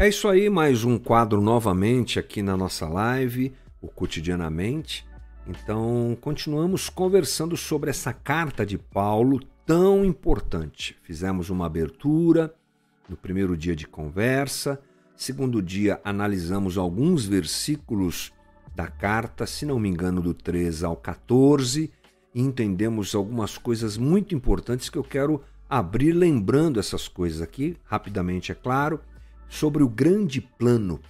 É 0.00 0.08
isso 0.08 0.28
aí, 0.28 0.48
mais 0.48 0.82
um 0.82 0.96
quadro 0.96 1.42
novamente 1.42 2.18
aqui 2.18 2.40
na 2.40 2.56
nossa 2.56 2.88
live, 2.88 3.52
o 3.82 3.86
Cotidianamente. 3.86 5.06
Então, 5.46 6.16
continuamos 6.22 6.88
conversando 6.88 7.54
sobre 7.54 7.90
essa 7.90 8.10
carta 8.10 8.64
de 8.64 8.78
Paulo 8.78 9.42
tão 9.66 10.02
importante. 10.02 10.96
Fizemos 11.02 11.50
uma 11.50 11.66
abertura 11.66 12.54
no 13.10 13.14
primeiro 13.14 13.54
dia 13.58 13.76
de 13.76 13.86
conversa, 13.86 14.80
segundo 15.14 15.60
dia 15.60 16.00
analisamos 16.02 16.78
alguns 16.78 17.26
versículos 17.26 18.32
da 18.74 18.86
carta, 18.86 19.44
se 19.46 19.66
não 19.66 19.78
me 19.78 19.90
engano, 19.90 20.22
do 20.22 20.32
3 20.32 20.82
ao 20.82 20.96
14, 20.96 21.92
e 22.34 22.40
entendemos 22.40 23.14
algumas 23.14 23.58
coisas 23.58 23.98
muito 23.98 24.34
importantes 24.34 24.88
que 24.88 24.96
eu 24.96 25.04
quero 25.04 25.42
abrir 25.68 26.12
lembrando 26.12 26.80
essas 26.80 27.06
coisas 27.06 27.42
aqui, 27.42 27.76
rapidamente, 27.84 28.50
é 28.50 28.54
claro, 28.54 28.98
sobre 29.50 29.82
o 29.82 29.88
grande 29.88 30.40
plano, 30.40 31.00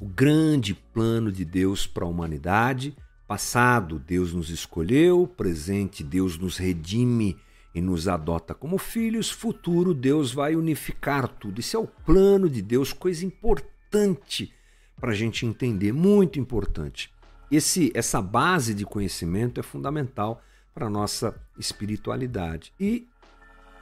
o 0.00 0.06
grande 0.06 0.74
plano 0.74 1.30
de 1.30 1.44
Deus 1.44 1.86
para 1.86 2.04
a 2.04 2.08
humanidade. 2.08 2.96
Passado, 3.28 3.98
Deus 3.98 4.32
nos 4.32 4.48
escolheu, 4.48 5.28
presente, 5.36 6.02
Deus 6.02 6.38
nos 6.38 6.56
redime 6.56 7.36
e 7.74 7.80
nos 7.80 8.08
adota 8.08 8.54
como 8.54 8.78
filhos, 8.78 9.30
futuro, 9.30 9.92
Deus 9.92 10.32
vai 10.32 10.56
unificar 10.56 11.28
tudo. 11.28 11.60
Isso 11.60 11.76
é 11.76 11.78
o 11.78 11.86
plano 11.86 12.48
de 12.48 12.62
Deus, 12.62 12.92
coisa 12.92 13.24
importante 13.24 14.50
para 14.98 15.12
a 15.12 15.14
gente 15.14 15.44
entender, 15.44 15.92
muito 15.92 16.40
importante. 16.40 17.12
Esse, 17.50 17.92
essa 17.94 18.20
base 18.20 18.72
de 18.74 18.84
conhecimento 18.84 19.60
é 19.60 19.62
fundamental 19.62 20.42
para 20.74 20.86
a 20.86 20.90
nossa 20.90 21.38
espiritualidade. 21.58 22.72
E, 22.80 23.06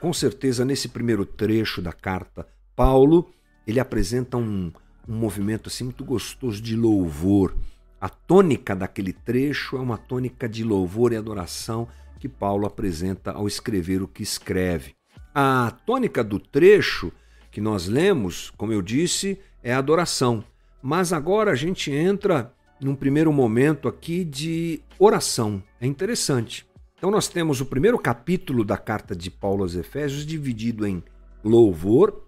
com 0.01 0.11
certeza, 0.11 0.65
nesse 0.65 0.89
primeiro 0.89 1.25
trecho 1.25 1.81
da 1.81 1.93
carta, 1.93 2.47
Paulo 2.75 3.33
ele 3.67 3.81
apresenta 3.81 4.37
um, 4.37 4.71
um 5.07 5.15
movimento 5.15 5.67
assim 5.67 5.83
muito 5.83 6.05
gostoso 6.05 6.61
de 6.61 6.75
louvor. 6.75 7.53
A 7.99 8.07
tônica 8.07 8.73
daquele 8.73 9.11
trecho 9.11 9.75
é 9.75 9.79
uma 9.79 9.97
tônica 9.97 10.47
de 10.47 10.63
louvor 10.63 11.11
e 11.11 11.17
adoração 11.17 11.87
que 12.19 12.29
Paulo 12.29 12.65
apresenta 12.65 13.31
ao 13.31 13.47
escrever 13.47 14.01
o 14.01 14.07
que 14.07 14.23
escreve. 14.23 14.95
A 15.35 15.71
tônica 15.85 16.23
do 16.23 16.39
trecho 16.39 17.11
que 17.51 17.59
nós 17.59 17.87
lemos, 17.87 18.51
como 18.57 18.71
eu 18.71 18.81
disse, 18.81 19.39
é 19.61 19.73
adoração. 19.73 20.43
Mas 20.81 21.11
agora 21.11 21.51
a 21.51 21.55
gente 21.55 21.91
entra 21.91 22.53
num 22.79 22.95
primeiro 22.95 23.33
momento 23.33 23.87
aqui 23.87 24.23
de 24.23 24.79
oração. 24.97 25.61
É 25.81 25.85
interessante. 25.85 26.65
Então 26.97 27.11
nós 27.11 27.27
temos 27.27 27.61
o 27.61 27.65
primeiro 27.65 27.99
capítulo 27.99 28.63
da 28.63 28.77
carta 28.77 29.15
de 29.15 29.29
Paulo 29.29 29.63
aos 29.63 29.75
Efésios 29.75 30.25
dividido 30.25 30.85
em 30.85 31.03
louvor 31.43 32.26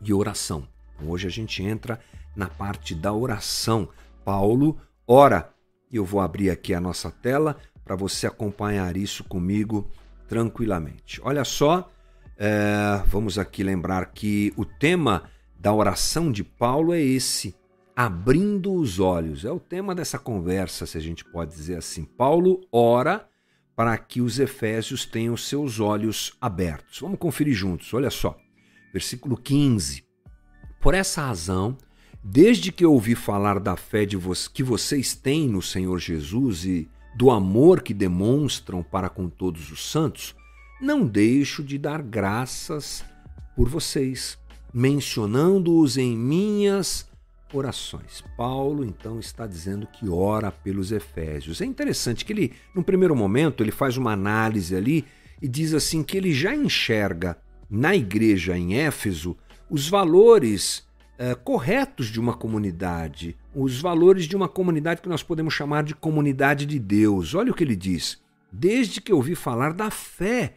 e 0.00 0.12
oração. 0.12 0.66
Então, 0.94 1.10
hoje 1.10 1.26
a 1.26 1.30
gente 1.30 1.62
entra 1.62 2.00
na 2.34 2.48
parte 2.48 2.94
da 2.94 3.12
oração. 3.12 3.88
Paulo 4.24 4.78
ora. 5.06 5.52
Eu 5.92 6.04
vou 6.04 6.20
abrir 6.20 6.50
aqui 6.50 6.74
a 6.74 6.80
nossa 6.80 7.10
tela 7.10 7.56
para 7.84 7.94
você 7.94 8.26
acompanhar 8.26 8.96
isso 8.96 9.22
comigo 9.22 9.88
tranquilamente. 10.26 11.20
Olha 11.22 11.44
só, 11.44 11.88
é, 12.36 13.02
vamos 13.06 13.38
aqui 13.38 13.62
lembrar 13.62 14.06
que 14.06 14.52
o 14.56 14.64
tema 14.64 15.30
da 15.58 15.72
oração 15.72 16.32
de 16.32 16.42
Paulo 16.42 16.92
é 16.92 17.00
esse: 17.00 17.54
abrindo 17.94 18.74
os 18.74 18.98
olhos. 18.98 19.44
É 19.44 19.50
o 19.50 19.60
tema 19.60 19.94
dessa 19.94 20.18
conversa, 20.18 20.84
se 20.86 20.98
a 20.98 21.00
gente 21.00 21.24
pode 21.24 21.54
dizer 21.54 21.78
assim. 21.78 22.04
Paulo 22.04 22.60
ora 22.70 23.26
para 23.74 23.96
que 23.98 24.20
os 24.20 24.38
efésios 24.38 25.04
tenham 25.04 25.36
seus 25.36 25.80
olhos 25.80 26.36
abertos. 26.40 27.00
Vamos 27.00 27.18
conferir 27.18 27.54
juntos, 27.54 27.92
olha 27.94 28.10
só. 28.10 28.36
Versículo 28.96 29.36
15. 29.36 30.04
Por 30.80 30.94
essa 30.94 31.20
razão, 31.20 31.76
desde 32.24 32.72
que 32.72 32.86
ouvi 32.86 33.14
falar 33.14 33.60
da 33.60 33.76
fé 33.76 34.06
vo 34.06 34.32
que 34.50 34.62
vocês 34.62 35.14
têm 35.14 35.46
no 35.46 35.60
Senhor 35.60 35.98
Jesus 35.98 36.64
e 36.64 36.88
do 37.14 37.30
amor 37.30 37.82
que 37.82 37.92
demonstram 37.92 38.82
para 38.82 39.10
com 39.10 39.28
todos 39.28 39.70
os 39.70 39.90
santos, 39.90 40.34
não 40.80 41.06
deixo 41.06 41.62
de 41.62 41.76
dar 41.76 42.00
graças 42.00 43.04
por 43.54 43.68
vocês, 43.68 44.38
mencionando-os 44.72 45.98
em 45.98 46.16
minhas 46.16 47.06
orações. 47.52 48.24
Paulo 48.34 48.82
então 48.82 49.20
está 49.20 49.46
dizendo 49.46 49.86
que 49.86 50.08
ora 50.08 50.50
pelos 50.50 50.90
Efésios. 50.90 51.60
É 51.60 51.66
interessante 51.66 52.24
que 52.24 52.32
ele, 52.32 52.52
num 52.74 52.82
primeiro 52.82 53.14
momento, 53.14 53.62
ele 53.62 53.72
faz 53.72 53.98
uma 53.98 54.12
análise 54.12 54.74
ali 54.74 55.04
e 55.42 55.46
diz 55.46 55.74
assim 55.74 56.02
que 56.02 56.16
ele 56.16 56.32
já 56.32 56.56
enxerga 56.56 57.36
na 57.68 57.94
igreja 57.94 58.56
em 58.56 58.76
Éfeso 58.76 59.36
os 59.68 59.88
valores 59.88 60.86
é, 61.18 61.34
corretos 61.34 62.06
de 62.06 62.20
uma 62.20 62.34
comunidade, 62.34 63.36
os 63.54 63.80
valores 63.80 64.26
de 64.26 64.36
uma 64.36 64.48
comunidade 64.48 65.00
que 65.00 65.08
nós 65.08 65.22
podemos 65.22 65.54
chamar 65.54 65.82
de 65.82 65.94
comunidade 65.94 66.66
de 66.66 66.78
Deus. 66.78 67.34
Olha 67.34 67.50
o 67.50 67.54
que 67.54 67.64
ele 67.64 67.76
diz. 67.76 68.20
Desde 68.52 69.00
que 69.00 69.12
ouvi 69.12 69.34
falar 69.34 69.72
da 69.72 69.90
fé 69.90 70.54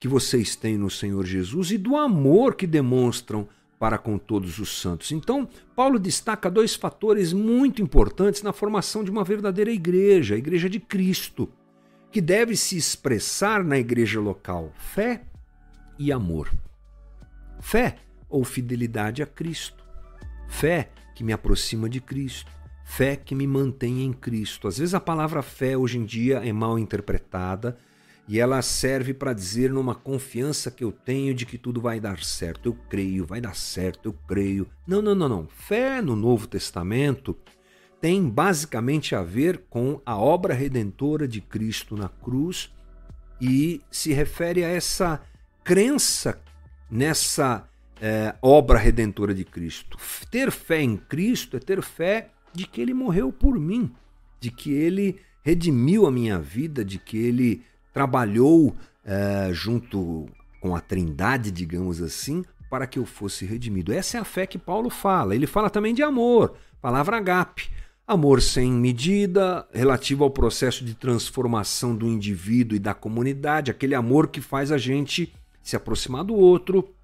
que 0.00 0.08
vocês 0.08 0.56
têm 0.56 0.76
no 0.76 0.90
Senhor 0.90 1.24
Jesus 1.24 1.70
e 1.70 1.78
do 1.78 1.96
amor 1.96 2.54
que 2.54 2.66
demonstram 2.66 3.48
para 3.78 3.96
com 3.96 4.18
todos 4.18 4.58
os 4.58 4.80
santos. 4.80 5.12
Então, 5.12 5.48
Paulo 5.74 5.98
destaca 5.98 6.50
dois 6.50 6.74
fatores 6.74 7.32
muito 7.32 7.80
importantes 7.80 8.42
na 8.42 8.52
formação 8.52 9.04
de 9.04 9.10
uma 9.10 9.22
verdadeira 9.22 9.70
igreja, 9.70 10.34
a 10.34 10.38
igreja 10.38 10.68
de 10.68 10.80
Cristo, 10.80 11.48
que 12.10 12.20
deve 12.20 12.56
se 12.56 12.76
expressar 12.76 13.62
na 13.62 13.78
igreja 13.78 14.20
local: 14.20 14.72
fé 14.76 15.22
e 15.98 16.12
amor. 16.12 16.50
Fé 17.60 17.96
ou 18.28 18.44
fidelidade 18.44 19.22
a 19.22 19.26
Cristo. 19.26 19.84
Fé 20.48 20.90
que 21.14 21.24
me 21.24 21.32
aproxima 21.32 21.88
de 21.88 22.00
Cristo. 22.00 22.50
Fé 22.84 23.16
que 23.16 23.34
me 23.34 23.46
mantém 23.46 24.04
em 24.04 24.12
Cristo. 24.12 24.68
Às 24.68 24.78
vezes 24.78 24.94
a 24.94 25.00
palavra 25.00 25.42
fé 25.42 25.76
hoje 25.76 25.98
em 25.98 26.04
dia 26.04 26.38
é 26.38 26.52
mal 26.52 26.78
interpretada 26.78 27.76
e 28.26 28.38
ela 28.38 28.60
serve 28.60 29.14
para 29.14 29.32
dizer 29.32 29.72
numa 29.72 29.94
confiança 29.94 30.70
que 30.70 30.84
eu 30.84 30.92
tenho 30.92 31.34
de 31.34 31.46
que 31.46 31.56
tudo 31.56 31.80
vai 31.80 31.98
dar 31.98 32.22
certo. 32.22 32.66
Eu 32.68 32.76
creio, 32.88 33.26
vai 33.26 33.40
dar 33.40 33.56
certo, 33.56 34.06
eu 34.06 34.12
creio. 34.26 34.66
Não, 34.86 35.00
não, 35.00 35.14
não, 35.14 35.28
não. 35.28 35.48
Fé 35.48 36.00
no 36.02 36.14
Novo 36.14 36.46
Testamento 36.46 37.36
tem 38.00 38.28
basicamente 38.28 39.14
a 39.14 39.22
ver 39.22 39.64
com 39.68 40.00
a 40.04 40.16
obra 40.16 40.54
redentora 40.54 41.26
de 41.26 41.40
Cristo 41.40 41.96
na 41.96 42.08
cruz 42.08 42.70
e 43.40 43.80
se 43.90 44.12
refere 44.12 44.64
a 44.64 44.68
essa 44.68 45.20
crença 45.68 46.40
nessa 46.90 47.68
é, 48.00 48.34
obra 48.40 48.78
redentora 48.78 49.34
de 49.34 49.44
Cristo. 49.44 49.98
Ter 50.30 50.50
fé 50.50 50.80
em 50.80 50.96
Cristo 50.96 51.58
é 51.58 51.60
ter 51.60 51.82
fé 51.82 52.30
de 52.54 52.66
que 52.66 52.80
ele 52.80 52.94
morreu 52.94 53.30
por 53.30 53.60
mim, 53.60 53.92
de 54.40 54.50
que 54.50 54.72
ele 54.72 55.20
redimiu 55.42 56.06
a 56.06 56.10
minha 56.10 56.38
vida, 56.38 56.82
de 56.82 56.98
que 56.98 57.18
ele 57.18 57.62
trabalhou 57.92 58.74
é, 59.04 59.50
junto 59.52 60.24
com 60.58 60.74
a 60.74 60.80
Trindade, 60.80 61.50
digamos 61.50 62.00
assim, 62.00 62.46
para 62.70 62.86
que 62.86 62.98
eu 62.98 63.04
fosse 63.04 63.44
redimido. 63.44 63.92
Essa 63.92 64.16
é 64.16 64.20
a 64.22 64.24
fé 64.24 64.46
que 64.46 64.56
Paulo 64.56 64.88
fala. 64.88 65.34
Ele 65.34 65.46
fala 65.46 65.68
também 65.68 65.92
de 65.92 66.02
amor, 66.02 66.56
palavra 66.80 67.18
agape. 67.18 67.68
Amor 68.06 68.40
sem 68.40 68.72
medida, 68.72 69.68
relativo 69.70 70.24
ao 70.24 70.30
processo 70.30 70.82
de 70.82 70.94
transformação 70.94 71.94
do 71.94 72.06
indivíduo 72.06 72.74
e 72.74 72.78
da 72.78 72.94
comunidade, 72.94 73.70
aquele 73.70 73.94
amor 73.94 74.28
que 74.28 74.40
faz 74.40 74.72
a 74.72 74.78
gente 74.78 75.30
se 75.68 75.76
aproximar 75.76 76.24
do 76.24 76.34
outro, 76.34 76.94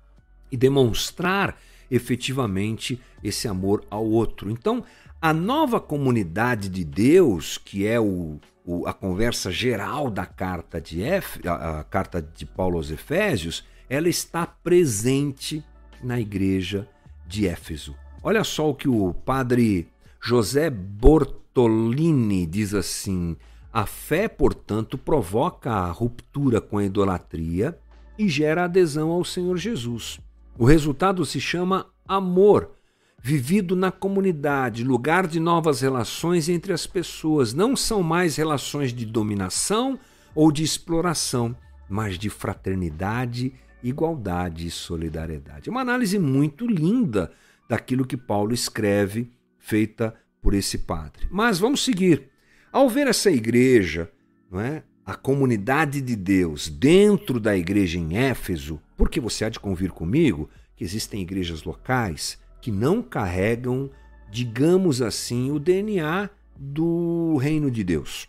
e 0.50 0.56
demonstrar 0.56 1.60
efetivamente 1.90 2.98
esse 3.22 3.46
amor 3.46 3.84
ao 3.90 4.06
outro. 4.06 4.50
Então, 4.50 4.82
a 5.20 5.34
nova 5.34 5.78
comunidade 5.78 6.68
de 6.68 6.82
Deus, 6.82 7.58
que 7.58 7.86
é 7.86 8.00
o, 8.00 8.38
o, 8.64 8.86
a 8.86 8.94
conversa 8.94 9.50
geral 9.50 10.10
da 10.10 10.24
carta 10.24 10.80
de 10.80 11.02
F, 11.02 11.46
a, 11.46 11.80
a 11.80 11.84
carta 11.84 12.22
de 12.22 12.46
Paulo 12.46 12.78
aos 12.78 12.90
Efésios, 12.90 13.64
ela 13.88 14.08
está 14.08 14.46
presente 14.46 15.62
na 16.02 16.18
igreja 16.18 16.88
de 17.26 17.46
Éfeso. 17.46 17.94
Olha 18.22 18.44
só 18.44 18.70
o 18.70 18.74
que 18.74 18.88
o 18.88 19.12
padre 19.12 19.88
José 20.20 20.70
Bortolini 20.70 22.46
diz 22.46 22.72
assim: 22.72 23.36
a 23.70 23.84
fé, 23.84 24.26
portanto, 24.26 24.96
provoca 24.96 25.70
a 25.70 25.90
ruptura 25.90 26.60
com 26.60 26.78
a 26.78 26.84
idolatria 26.84 27.78
e 28.18 28.28
gera 28.28 28.64
adesão 28.64 29.10
ao 29.10 29.24
Senhor 29.24 29.56
Jesus. 29.56 30.20
O 30.56 30.64
resultado 30.64 31.24
se 31.24 31.40
chama 31.40 31.86
amor, 32.06 32.72
vivido 33.20 33.74
na 33.74 33.90
comunidade, 33.90 34.84
lugar 34.84 35.26
de 35.26 35.40
novas 35.40 35.80
relações 35.80 36.48
entre 36.48 36.72
as 36.72 36.86
pessoas. 36.86 37.52
Não 37.54 37.74
são 37.74 38.02
mais 38.02 38.36
relações 38.36 38.92
de 38.92 39.04
dominação 39.04 39.98
ou 40.34 40.52
de 40.52 40.62
exploração, 40.62 41.56
mas 41.88 42.18
de 42.18 42.30
fraternidade, 42.30 43.52
igualdade 43.82 44.66
e 44.66 44.70
solidariedade. 44.70 45.70
Uma 45.70 45.80
análise 45.80 46.18
muito 46.18 46.66
linda 46.66 47.32
daquilo 47.68 48.06
que 48.06 48.16
Paulo 48.16 48.52
escreve, 48.52 49.30
feita 49.58 50.14
por 50.40 50.54
esse 50.54 50.78
padre. 50.78 51.26
Mas 51.30 51.58
vamos 51.58 51.82
seguir. 51.82 52.28
Ao 52.70 52.88
ver 52.88 53.06
essa 53.06 53.30
igreja, 53.30 54.10
não 54.50 54.60
é? 54.60 54.82
A 55.04 55.14
comunidade 55.14 56.00
de 56.00 56.16
Deus 56.16 56.68
dentro 56.68 57.38
da 57.38 57.56
igreja 57.56 57.98
em 57.98 58.16
Éfeso, 58.16 58.80
porque 58.96 59.20
você 59.20 59.44
há 59.44 59.48
de 59.48 59.60
convir 59.60 59.90
comigo 59.90 60.48
que 60.76 60.84
existem 60.84 61.20
igrejas 61.20 61.64
locais 61.64 62.38
que 62.60 62.72
não 62.72 63.02
carregam, 63.02 63.90
digamos 64.30 65.02
assim, 65.02 65.50
o 65.50 65.58
DNA 65.58 66.30
do 66.56 67.36
reino 67.36 67.70
de 67.70 67.84
Deus. 67.84 68.26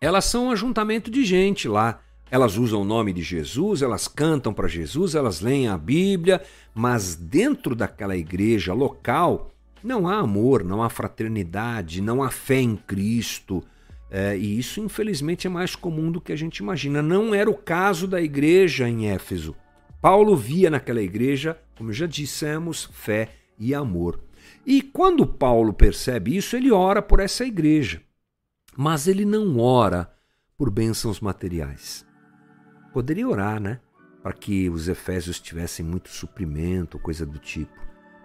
Elas 0.00 0.26
são 0.26 0.46
um 0.46 0.50
ajuntamento 0.50 1.10
de 1.10 1.24
gente 1.24 1.66
lá. 1.66 2.00
Elas 2.30 2.58
usam 2.58 2.82
o 2.82 2.84
nome 2.84 3.12
de 3.14 3.22
Jesus, 3.22 3.80
elas 3.80 4.06
cantam 4.06 4.52
para 4.52 4.68
Jesus, 4.68 5.14
elas 5.14 5.40
leem 5.40 5.66
a 5.66 5.78
Bíblia, 5.78 6.42
mas 6.74 7.16
dentro 7.16 7.74
daquela 7.74 8.16
igreja 8.16 8.74
local 8.74 9.50
não 9.82 10.06
há 10.06 10.18
amor, 10.18 10.62
não 10.62 10.82
há 10.82 10.90
fraternidade, 10.90 12.02
não 12.02 12.22
há 12.22 12.30
fé 12.30 12.60
em 12.60 12.76
Cristo. 12.76 13.64
É, 14.10 14.36
e 14.36 14.58
isso, 14.58 14.80
infelizmente, 14.80 15.46
é 15.46 15.50
mais 15.50 15.76
comum 15.76 16.10
do 16.10 16.20
que 16.20 16.32
a 16.32 16.36
gente 16.36 16.58
imagina. 16.58 17.02
Não 17.02 17.34
era 17.34 17.50
o 17.50 17.56
caso 17.56 18.06
da 18.06 18.20
igreja 18.20 18.88
em 18.88 19.08
Éfeso. 19.08 19.54
Paulo 20.00 20.36
via 20.36 20.70
naquela 20.70 21.02
igreja, 21.02 21.58
como 21.76 21.92
já 21.92 22.06
dissemos, 22.06 22.88
fé 22.92 23.30
e 23.58 23.74
amor. 23.74 24.20
E 24.64 24.80
quando 24.80 25.26
Paulo 25.26 25.72
percebe 25.72 26.36
isso, 26.36 26.56
ele 26.56 26.70
ora 26.70 27.02
por 27.02 27.20
essa 27.20 27.44
igreja. 27.44 28.02
Mas 28.76 29.08
ele 29.08 29.24
não 29.24 29.58
ora 29.58 30.10
por 30.56 30.70
bênçãos 30.70 31.20
materiais. 31.20 32.06
Poderia 32.92 33.28
orar, 33.28 33.60
né? 33.60 33.80
Para 34.22 34.32
que 34.32 34.68
os 34.70 34.88
efésios 34.88 35.40
tivessem 35.40 35.84
muito 35.84 36.08
suprimento, 36.08 36.98
coisa 36.98 37.26
do 37.26 37.38
tipo. 37.38 37.72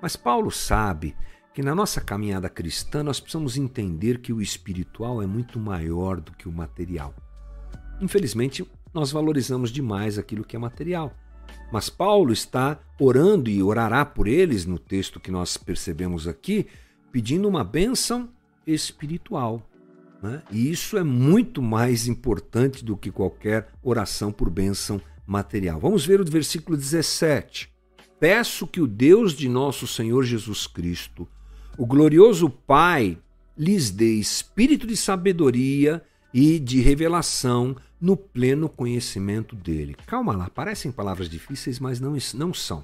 Mas 0.01 0.15
Paulo 0.15 0.51
sabe 0.51 1.15
que 1.53 1.61
na 1.61 1.75
nossa 1.75 2.01
caminhada 2.01 2.49
cristã 2.49 3.03
nós 3.03 3.19
precisamos 3.19 3.57
entender 3.57 4.19
que 4.19 4.33
o 4.33 4.41
espiritual 4.41 5.21
é 5.21 5.27
muito 5.27 5.59
maior 5.59 6.19
do 6.19 6.31
que 6.31 6.49
o 6.49 6.51
material. 6.51 7.13
Infelizmente, 8.01 8.65
nós 8.93 9.11
valorizamos 9.11 9.71
demais 9.71 10.17
aquilo 10.17 10.43
que 10.43 10.55
é 10.55 10.59
material. 10.59 11.13
Mas 11.71 11.89
Paulo 11.89 12.33
está 12.33 12.79
orando 12.99 13.49
e 13.49 13.61
orará 13.61 14.03
por 14.05 14.27
eles 14.27 14.65
no 14.65 14.79
texto 14.79 15.19
que 15.19 15.31
nós 15.31 15.57
percebemos 15.57 16.27
aqui, 16.27 16.67
pedindo 17.11 17.47
uma 17.47 17.63
bênção 17.63 18.29
espiritual. 18.65 19.67
Né? 20.21 20.41
E 20.51 20.71
isso 20.71 20.97
é 20.97 21.03
muito 21.03 21.61
mais 21.61 22.07
importante 22.07 22.83
do 22.83 22.97
que 22.97 23.11
qualquer 23.11 23.69
oração 23.83 24.31
por 24.31 24.49
bênção 24.49 25.01
material. 25.25 25.79
Vamos 25.79 26.05
ver 26.05 26.19
o 26.19 26.25
versículo 26.25 26.77
17. 26.77 27.71
Peço 28.19 28.65
que 28.65 28.79
o 28.79 28.87
Deus 28.87 29.33
de 29.33 29.49
nosso 29.49 29.85
Senhor 29.85 30.23
Jesus 30.23 30.65
Cristo, 30.65 31.27
o 31.77 31.85
glorioso 31.85 32.49
Pai 32.49 33.17
lhes 33.57 33.91
dê 33.91 34.13
espírito 34.15 34.85
de 34.85 34.97
sabedoria 34.97 36.03
e 36.33 36.59
de 36.59 36.81
revelação 36.81 37.75
no 37.99 38.17
pleno 38.17 38.67
conhecimento 38.67 39.55
dele. 39.55 39.95
Calma 40.05 40.35
lá, 40.35 40.49
parecem 40.49 40.91
palavras 40.91 41.29
difíceis, 41.29 41.79
mas 41.79 41.99
não, 41.99 42.17
não 42.33 42.53
são. 42.53 42.83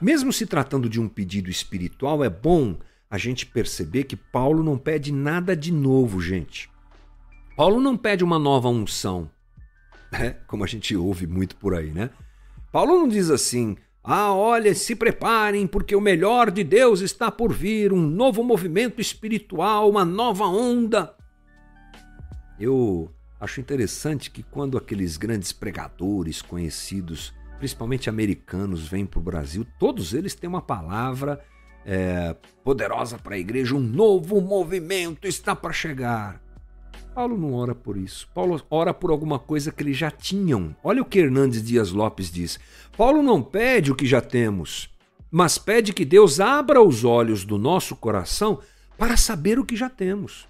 Mesmo 0.00 0.32
se 0.32 0.46
tratando 0.46 0.88
de 0.88 1.00
um 1.00 1.08
pedido 1.08 1.50
espiritual, 1.50 2.22
é 2.22 2.30
bom 2.30 2.78
a 3.10 3.18
gente 3.18 3.46
perceber 3.46 4.04
que 4.04 4.16
Paulo 4.16 4.62
não 4.62 4.78
pede 4.78 5.12
nada 5.12 5.56
de 5.56 5.72
novo, 5.72 6.20
gente. 6.20 6.70
Paulo 7.56 7.80
não 7.80 7.96
pede 7.96 8.22
uma 8.22 8.38
nova 8.38 8.68
unção, 8.68 9.28
né? 10.12 10.36
como 10.46 10.62
a 10.62 10.66
gente 10.66 10.94
ouve 10.94 11.26
muito 11.26 11.56
por 11.56 11.74
aí, 11.74 11.90
né? 11.90 12.10
Paulo 12.70 12.92
não 12.92 13.08
diz 13.08 13.30
assim, 13.30 13.76
ah, 14.10 14.32
olha, 14.32 14.74
se 14.74 14.96
preparem, 14.96 15.66
porque 15.66 15.94
o 15.94 16.00
melhor 16.00 16.50
de 16.50 16.64
Deus 16.64 17.02
está 17.02 17.30
por 17.30 17.52
vir, 17.52 17.92
um 17.92 18.00
novo 18.00 18.42
movimento 18.42 19.02
espiritual, 19.02 19.90
uma 19.90 20.02
nova 20.02 20.46
onda. 20.46 21.14
Eu 22.58 23.12
acho 23.38 23.60
interessante 23.60 24.30
que 24.30 24.42
quando 24.42 24.78
aqueles 24.78 25.18
grandes 25.18 25.52
pregadores 25.52 26.40
conhecidos, 26.40 27.34
principalmente 27.58 28.08
americanos, 28.08 28.88
vêm 28.88 29.04
para 29.04 29.18
o 29.18 29.22
Brasil, 29.22 29.66
todos 29.78 30.14
eles 30.14 30.34
têm 30.34 30.48
uma 30.48 30.62
palavra 30.62 31.44
é, 31.84 32.34
poderosa 32.64 33.18
para 33.18 33.34
a 33.34 33.38
igreja, 33.38 33.74
um 33.74 33.78
novo 33.78 34.40
movimento 34.40 35.28
está 35.28 35.54
para 35.54 35.74
chegar. 35.74 36.40
Paulo 37.18 37.36
não 37.36 37.52
ora 37.52 37.74
por 37.74 37.96
isso. 37.96 38.28
Paulo 38.32 38.62
ora 38.70 38.94
por 38.94 39.10
alguma 39.10 39.40
coisa 39.40 39.72
que 39.72 39.82
eles 39.82 39.96
já 39.96 40.08
tinham. 40.08 40.76
Olha 40.84 41.02
o 41.02 41.04
que 41.04 41.18
Hernandes 41.18 41.60
Dias 41.60 41.90
Lopes 41.90 42.30
diz. 42.30 42.60
Paulo 42.96 43.24
não 43.24 43.42
pede 43.42 43.90
o 43.90 43.94
que 43.96 44.06
já 44.06 44.20
temos, 44.20 44.88
mas 45.28 45.58
pede 45.58 45.92
que 45.92 46.04
Deus 46.04 46.38
abra 46.38 46.80
os 46.80 47.02
olhos 47.02 47.44
do 47.44 47.58
nosso 47.58 47.96
coração 47.96 48.60
para 48.96 49.16
saber 49.16 49.58
o 49.58 49.64
que 49.64 49.74
já 49.74 49.90
temos. 49.90 50.46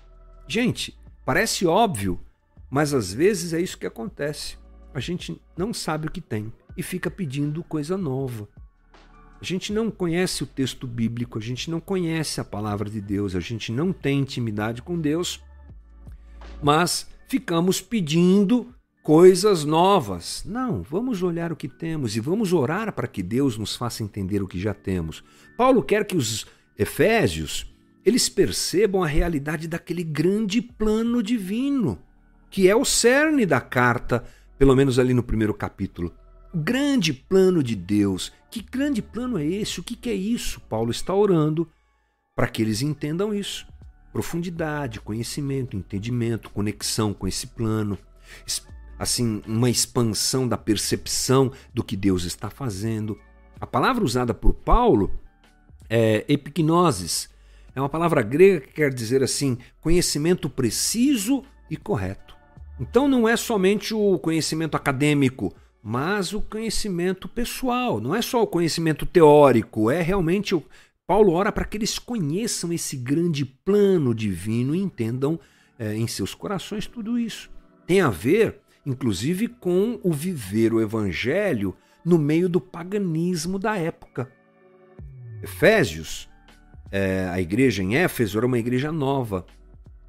Gente, 0.47 0.95
parece 1.25 1.65
óbvio, 1.65 2.21
mas 2.69 2.93
às 2.93 3.15
vezes 3.15 3.55
é 3.55 3.61
isso 3.63 3.79
que 3.79 3.87
acontece. 3.87 4.59
A 4.93 5.01
gente 5.01 5.41
não 5.57 5.73
sabe 5.73 6.09
o 6.09 6.11
que 6.11 6.21
tem 6.21 6.53
e 6.77 6.83
fica 6.83 7.11
pedindo 7.11 7.65
coisa 7.65 7.97
nova. 7.97 8.47
A 9.41 9.45
gente 9.45 9.73
não 9.73 9.91
conhece 9.91 10.43
o 10.45 10.47
texto 10.47 10.87
bíblico, 10.87 11.39
a 11.39 11.43
gente 11.43 11.71
não 11.71 11.81
conhece 11.81 12.43
a 12.43 12.45
palavra 12.45 12.91
de 12.91 13.01
Deus, 13.01 13.35
a 13.35 13.41
gente 13.41 13.73
não 13.73 13.91
tem 13.91 14.19
intimidade 14.19 14.83
com 14.83 15.01
Deus 15.01 15.41
mas 16.63 17.07
ficamos 17.29 17.81
pedindo 17.81 18.75
coisas 19.03 19.65
novas. 19.65 20.43
Não, 20.45 20.83
vamos 20.83 21.23
olhar 21.23 21.53
o 21.53 21.57
que 21.57 21.69
temos 21.69 22.17
e 22.17 22.21
vamos 22.21 22.53
orar 22.53 22.93
para 22.93 23.07
que 23.07 23.23
Deus 23.23 23.57
nos 23.57 23.77
faça 23.77 24.03
entender 24.03 24.43
o 24.43 24.49
que 24.49 24.59
já 24.59 24.75
temos. 24.75 25.23
Paulo 25.57 25.83
quer 25.83 26.05
que 26.05 26.17
os 26.17 26.47
efésios 26.79 27.73
eles 28.05 28.29
percebam 28.29 29.03
a 29.03 29.07
realidade 29.07 29.69
daquele 29.69 30.03
grande 30.03 30.63
plano 30.63 31.23
divino, 31.23 31.99
que 32.51 32.69
é 32.69 32.75
o 32.75 32.85
cerne 32.85 33.45
da 33.45 33.61
carta, 33.61 34.25
pelo 34.59 34.75
menos 34.75 34.99
ali 34.99 35.13
no 35.13 35.23
primeiro 35.23 35.53
capítulo. 35.53 36.15
O 36.53 36.59
grande 36.59 37.13
plano 37.13 37.63
de 37.63 37.77
Deus. 37.77 38.33
Que 38.51 38.63
grande 38.63 39.03
plano 39.03 39.39
é 39.39 39.45
esse? 39.45 39.81
O 39.81 39.83
que 39.83 40.09
é 40.09 40.15
isso? 40.15 40.61
Paulo 40.69 40.91
está 40.91 41.15
orando 41.15 41.69
para 42.35 42.49
que 42.49 42.63
eles 42.63 42.81
entendam 42.81 43.35
isso 43.35 43.67
profundidade, 44.13 45.01
conhecimento, 45.01 45.77
entendimento, 45.77 46.51
conexão 46.51 47.13
com 47.13 47.27
esse 47.27 47.47
plano, 47.47 47.99
assim, 48.99 49.43
uma 49.47 49.71
expansão 49.71 50.49
da 50.49 50.57
percepção 50.57 51.53
do 51.73 51.85
que 51.85 51.97
Deus 51.97 52.25
está 52.25 52.51
fazendo. 52.51 53.19
A 53.61 53.67
palavra 53.67 54.05
usada 54.05 54.33
por 54.33 54.55
Paulo 54.55 55.11
é 55.89 56.25
epignosis. 56.29 57.29
É 57.75 57.81
uma 57.81 57.89
palavra 57.89 58.23
grega 58.23 58.61
que 58.61 58.73
quer 58.73 58.93
dizer 58.93 59.23
assim, 59.23 59.59
conhecimento 59.81 60.51
preciso 60.51 61.45
e 61.71 61.77
correto. 61.77 62.37
Então 62.81 63.09
não 63.09 63.29
é 63.29 63.37
somente 63.37 63.95
o 63.95 64.19
conhecimento 64.19 64.77
acadêmico, 64.77 65.55
mas 65.83 66.33
o 66.33 66.41
conhecimento 66.41 67.29
pessoal. 67.29 68.01
Não 68.01 68.15
é 68.15 68.23
só 68.23 68.43
o 68.43 68.47
conhecimento 68.47 69.07
teórico, 69.07 69.91
é 69.91 70.03
realmente 70.03 70.55
o 70.55 70.63
Paulo 71.09 71.33
ora 71.33 71.51
para 71.51 71.65
que 71.65 71.79
eles 71.79 71.99
conheçam 71.99 72.71
esse 72.71 72.95
grande 72.95 73.43
plano 73.43 74.15
divino 74.15 74.75
e 74.75 74.79
entendam 74.79 75.41
é, 75.79 75.95
em 75.95 76.07
seus 76.07 76.35
corações 76.35 76.87
tudo 76.87 77.19
isso. 77.19 77.51
Tem 77.87 78.03
a 78.03 78.11
ver, 78.11 78.61
inclusive, 78.85 79.49
com 79.49 79.99
o 80.03 80.13
viver 80.13 80.75
o 80.75 80.83
evangelho 80.83 81.75
no 82.05 82.19
meio 82.19 82.47
do 82.47 82.61
paganismo 82.61 83.59
da 83.59 83.75
época. 83.75 84.31
Efésios, 85.43 86.29
é, 86.93 87.27
a 87.33 87.41
igreja 87.41 87.83
em 87.83 87.97
Éfeso 87.97 88.37
era 88.37 88.47
uma 88.47 88.59
igreja 88.59 88.93
nova, 88.93 89.47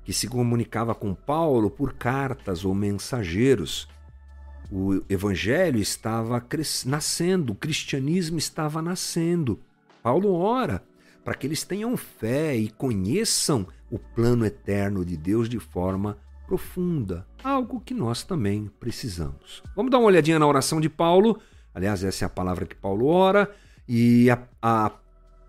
que 0.04 0.12
se 0.12 0.28
comunicava 0.28 0.94
com 0.94 1.16
Paulo 1.16 1.70
por 1.70 1.94
cartas 1.94 2.66
ou 2.66 2.76
mensageiros. 2.76 3.88
O 4.70 5.02
evangelho 5.08 5.80
estava 5.80 6.46
nascendo, 6.86 7.54
o 7.54 7.56
cristianismo 7.56 8.38
estava 8.38 8.82
nascendo. 8.82 9.62
Paulo 10.04 10.34
ora 10.34 10.89
para 11.30 11.36
que 11.36 11.46
eles 11.46 11.64
tenham 11.64 11.96
fé 11.96 12.56
e 12.56 12.72
conheçam 12.72 13.68
o 13.92 14.00
plano 14.00 14.44
eterno 14.44 15.06
de 15.06 15.16
Deus 15.16 15.48
de 15.48 15.60
forma 15.60 16.18
profunda, 16.48 17.24
algo 17.44 17.80
que 17.80 17.94
nós 17.94 18.24
também 18.24 18.68
precisamos. 18.80 19.62
Vamos 19.76 19.92
dar 19.92 20.00
uma 20.00 20.08
olhadinha 20.08 20.40
na 20.40 20.48
oração 20.48 20.82
de 20.82 20.90
Paulo. 20.90 21.40
Aliás, 21.72 22.04
essa 22.04 22.26
é 22.26 22.26
a 22.26 22.30
palavra 22.30 22.66
que 22.66 22.76
Paulo 22.76 23.06
ora. 23.06 23.48
E 23.88 24.28
a, 24.32 24.40
a, 24.60 24.92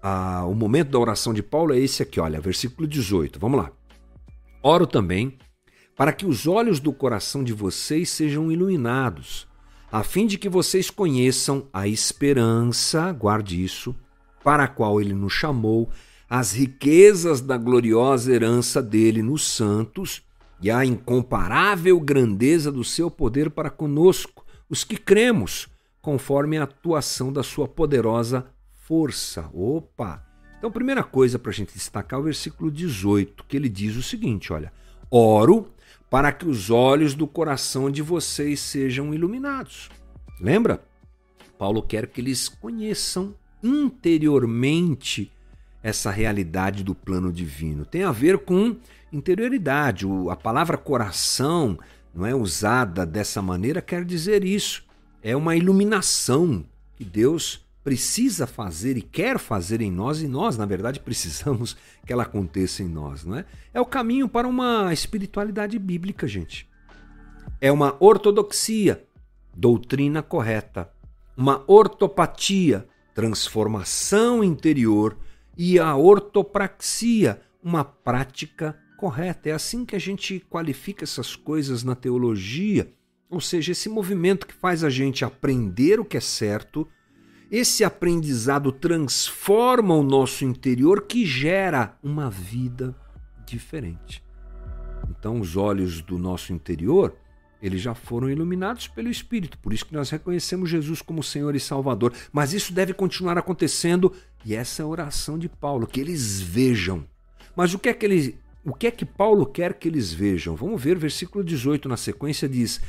a, 0.03 0.45
o 0.45 0.55
momento 0.55 0.91
da 0.91 0.99
oração 0.99 1.33
de 1.33 1.43
Paulo 1.43 1.73
é 1.73 1.79
esse 1.79 2.03
aqui, 2.03 2.21
olha, 2.21 2.43
versículo 2.43 2.87
18. 2.87 3.41
Vamos 3.41 3.61
lá. 3.61 3.73
Oro 4.63 4.87
também 4.87 5.39
para 5.97 6.13
que 6.13 6.27
os 6.27 6.47
olhos 6.47 6.79
do 6.79 6.93
coração 6.93 7.43
de 7.43 7.55
vocês 7.55 8.11
sejam 8.11 8.53
iluminados, 8.53 9.49
a 9.91 10.05
fim 10.05 10.27
de 10.27 10.37
que 10.37 10.47
vocês 10.51 10.91
conheçam 10.91 11.67
a 11.73 11.89
esperança, 11.89 13.11
guarde 13.13 13.65
isso, 13.65 13.97
para 14.43 14.65
a 14.65 14.69
qual 14.69 15.01
ele 15.01 15.15
nos 15.15 15.33
chamou, 15.33 15.91
as 16.29 16.53
riquezas 16.53 17.41
da 17.41 17.57
gloriosa 17.57 18.33
herança 18.33 18.83
dele 18.83 19.23
nos 19.23 19.47
santos 19.47 20.23
e 20.63 20.71
a 20.71 20.85
incomparável 20.85 21.99
grandeza 21.99 22.71
do 22.71 22.85
seu 22.85 23.11
poder 23.11 23.51
para 23.51 23.71
conosco, 23.71 24.45
os 24.69 24.85
que 24.85 24.97
cremos, 24.97 25.69
conforme 26.01 26.59
a 26.59 26.65
atuação 26.65 27.33
da 27.33 27.43
sua 27.43 27.67
poderosa 27.67 28.47
força. 28.75 29.49
Opa! 29.53 30.25
Então, 30.59 30.71
primeira 30.71 31.03
coisa 31.03 31.39
para 31.39 31.51
a 31.51 31.55
gente 31.55 31.73
destacar 31.73 32.19
é 32.19 32.21
o 32.21 32.25
versículo 32.25 32.71
18, 32.71 33.45
que 33.45 33.57
ele 33.57 33.69
diz 33.69 33.97
o 33.97 34.03
seguinte: 34.03 34.53
olha, 34.53 34.73
oro 35.11 35.73
para 36.11 36.33
que 36.33 36.47
os 36.47 36.71
olhos 36.71 37.15
do 37.15 37.27
coração 37.27 37.91
de 37.91 38.03
vocês 38.03 38.61
sejam 38.61 39.15
iluminados. 39.15 39.89
Lembra? 40.41 40.83
Paulo 41.57 41.83
quer 41.83 42.07
que 42.09 42.21
eles 42.21 42.49
conheçam 42.49 43.35
interiormente 43.63 45.31
essa 45.83 46.11
realidade 46.11 46.85
do 46.85 46.95
plano 46.95 47.33
divino? 47.33 47.85
Tem 47.85 48.05
a 48.05 48.13
ver 48.13 48.39
com 48.39 48.77
interioridade. 49.13 50.07
A 50.31 50.37
palavra 50.37 50.77
coração 50.77 51.79
não 52.15 52.27
é 52.27 52.35
usada 52.35 53.07
dessa 53.07 53.41
maneira 53.41 53.81
quer 53.81 54.05
dizer 54.05 54.45
isso. 54.45 54.85
É 55.23 55.37
uma 55.37 55.57
iluminação 55.57 56.65
que 56.97 57.05
Deus 57.05 57.65
precisa 57.83 58.47
fazer 58.47 58.97
e 58.97 59.03
quer 59.03 59.39
fazer 59.39 59.81
em 59.81 59.91
nós, 59.91 60.21
e 60.23 60.29
nós, 60.29 60.57
na 60.57 60.67
verdade, 60.67 61.01
precisamos 61.01 61.77
que 62.07 62.13
ela 62.13 62.25
aconteça 62.25 62.83
em 62.83 62.89
nós, 62.89 63.25
não 63.25 63.37
é? 63.37 63.45
É 63.73 63.81
o 63.81 63.87
caminho 63.87 64.29
para 64.29 64.49
uma 64.49 64.93
espiritualidade 64.93 65.79
bíblica, 65.79 66.27
gente. 66.27 66.69
É 67.61 67.71
uma 67.71 67.97
ortodoxia, 68.01 69.05
doutrina 69.55 70.23
correta, 70.23 70.91
uma 71.37 71.63
ortopatia, 71.67 72.87
transformação 73.15 74.43
interior, 74.43 75.17
e 75.57 75.79
a 75.79 75.95
ortopraxia, 75.95 77.41
uma 77.63 77.85
prática 77.85 78.79
correta. 78.97 79.49
É 79.49 79.53
assim 79.53 79.85
que 79.85 79.95
a 79.95 79.99
gente 79.99 80.41
qualifica 80.49 81.05
essas 81.05 81.37
coisas 81.37 81.83
na 81.83 81.95
teologia, 81.95 82.93
ou 83.29 83.41
seja, 83.41 83.73
esse 83.73 83.89
movimento 83.89 84.47
que 84.47 84.55
faz 84.55 84.83
a 84.83 84.91
gente 84.91 85.25
aprender 85.25 86.01
o 86.01 86.05
que 86.05 86.17
é 86.17 86.21
certo. 86.21 86.89
Esse 87.51 87.85
aprendizado 87.85 88.73
transforma 88.73 89.95
o 89.95 90.03
nosso 90.03 90.45
interior 90.45 91.03
que 91.03 91.27
gera 91.27 91.99
uma 92.03 92.31
vida 92.31 92.95
diferente. 93.45 94.25
Então, 95.09 95.41
os 95.41 95.57
olhos 95.57 96.01
do 96.01 96.19
nosso 96.19 96.53
interior, 96.53 97.17
eles 97.63 97.81
já 97.81 97.95
foram 97.95 98.31
iluminados 98.31 98.89
pelo 98.89 99.11
Espírito, 99.11 99.59
por 99.59 99.73
isso 99.73 99.85
que 99.85 99.95
nós 99.95 100.09
reconhecemos 100.11 100.71
Jesus 100.71 101.03
como 101.03 101.23
Senhor 101.23 101.55
e 101.55 101.61
Salvador. 101.61 102.13
Mas 102.33 102.53
isso 102.53 102.73
deve 102.73 102.95
continuar 102.95 103.37
acontecendo, 103.37 104.13
e 104.45 104.55
essa 104.55 104.83
é 104.83 104.85
a 104.85 104.89
oração 104.89 105.39
de 105.39 105.49
Paulo, 105.49 105.87
que 105.87 106.01
eles 106.01 106.41
vejam. 106.41 107.05
Mas 107.55 107.75
o 107.75 107.79
que 107.79 107.89
é 107.89 107.95
que 107.95 108.07
ele 108.07 108.39
o 108.65 108.75
que 108.75 108.87
é 108.87 108.91
que 108.91 109.07
Paulo 109.07 109.47
quer 109.47 109.75
que 109.75 109.89
eles 109.89 110.13
vejam? 110.13 110.55
Vamos 110.55 110.83
ver, 110.83 110.99
versículo 110.99 111.43
18 111.43 111.89
na 111.89 111.97
sequência 111.97 112.49
diz: 112.49 112.81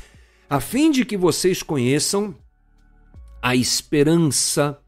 A 0.49 0.59
fim 0.59 0.91
de 0.91 1.05
que 1.05 1.15
vocês 1.15 1.63
conheçam 1.63 2.35
a 3.41 3.55
esperança 3.55 4.79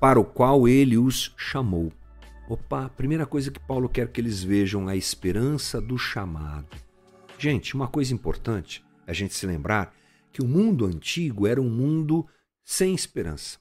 para 0.00 0.18
o 0.18 0.24
qual 0.24 0.66
ele 0.66 0.96
os 0.98 1.32
chamou. 1.36 1.92
Opa, 2.48 2.88
primeira 2.88 3.24
coisa 3.24 3.50
que 3.50 3.60
Paulo 3.60 3.88
quer 3.88 4.08
que 4.08 4.20
eles 4.20 4.42
vejam 4.42 4.88
a 4.88 4.96
esperança 4.96 5.80
do 5.80 5.96
chamado. 5.96 6.66
Gente, 7.42 7.74
uma 7.74 7.88
coisa 7.88 8.14
importante 8.14 8.84
é 9.04 9.10
a 9.10 9.12
gente 9.12 9.34
se 9.34 9.44
lembrar 9.48 9.92
que 10.32 10.40
o 10.40 10.46
mundo 10.46 10.86
antigo 10.86 11.44
era 11.44 11.60
um 11.60 11.68
mundo 11.68 12.24
sem 12.62 12.94
esperança. 12.94 13.58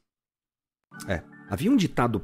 É, 1.07 1.23
havia 1.49 1.71
um 1.71 1.75
ditado 1.75 2.21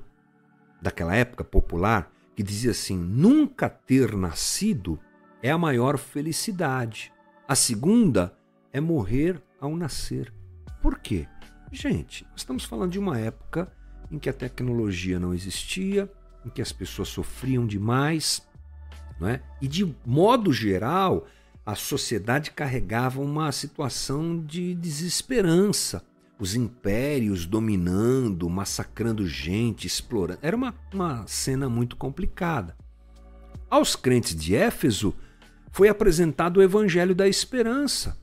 daquela 0.79 1.15
época 1.15 1.43
popular 1.43 2.13
que 2.35 2.43
dizia 2.43 2.69
assim: 2.69 2.95
nunca 2.95 3.67
ter 3.67 4.15
nascido 4.15 4.99
é 5.41 5.49
a 5.49 5.57
maior 5.57 5.97
felicidade. 5.97 7.11
A 7.47 7.55
segunda 7.55 8.37
é 8.71 8.79
morrer 8.79 9.41
ao 9.59 9.75
nascer. 9.75 10.31
Por 10.79 10.99
quê? 10.99 11.27
Gente, 11.71 12.23
estamos 12.35 12.65
falando 12.65 12.91
de 12.91 12.99
uma 12.99 13.17
época 13.17 13.73
em 14.11 14.19
que 14.19 14.29
a 14.29 14.33
tecnologia 14.33 15.19
não 15.19 15.33
existia, 15.33 16.07
em 16.45 16.51
que 16.51 16.61
as 16.61 16.71
pessoas 16.71 17.07
sofriam 17.07 17.65
demais, 17.65 18.47
não 19.19 19.27
é? 19.27 19.41
E 19.59 19.67
de 19.67 19.95
modo 20.05 20.53
geral, 20.53 21.25
a 21.67 21.75
sociedade 21.75 22.51
carregava 22.51 23.19
uma 23.19 23.51
situação 23.51 24.39
de 24.39 24.73
desesperança 24.73 26.01
os 26.39 26.55
impérios 26.55 27.45
dominando, 27.45 28.49
massacrando 28.49 29.27
gente, 29.27 29.85
explorando. 29.85 30.39
Era 30.41 30.55
uma, 30.55 30.73
uma 30.93 31.27
cena 31.27 31.67
muito 31.67 31.97
complicada. 31.97 32.73
Aos 33.69 33.97
crentes 33.97 34.33
de 34.33 34.55
Éfeso 34.55 35.13
foi 35.71 35.89
apresentado 35.89 36.57
o 36.57 36.63
evangelho 36.63 37.13
da 37.13 37.27
esperança. 37.27 38.17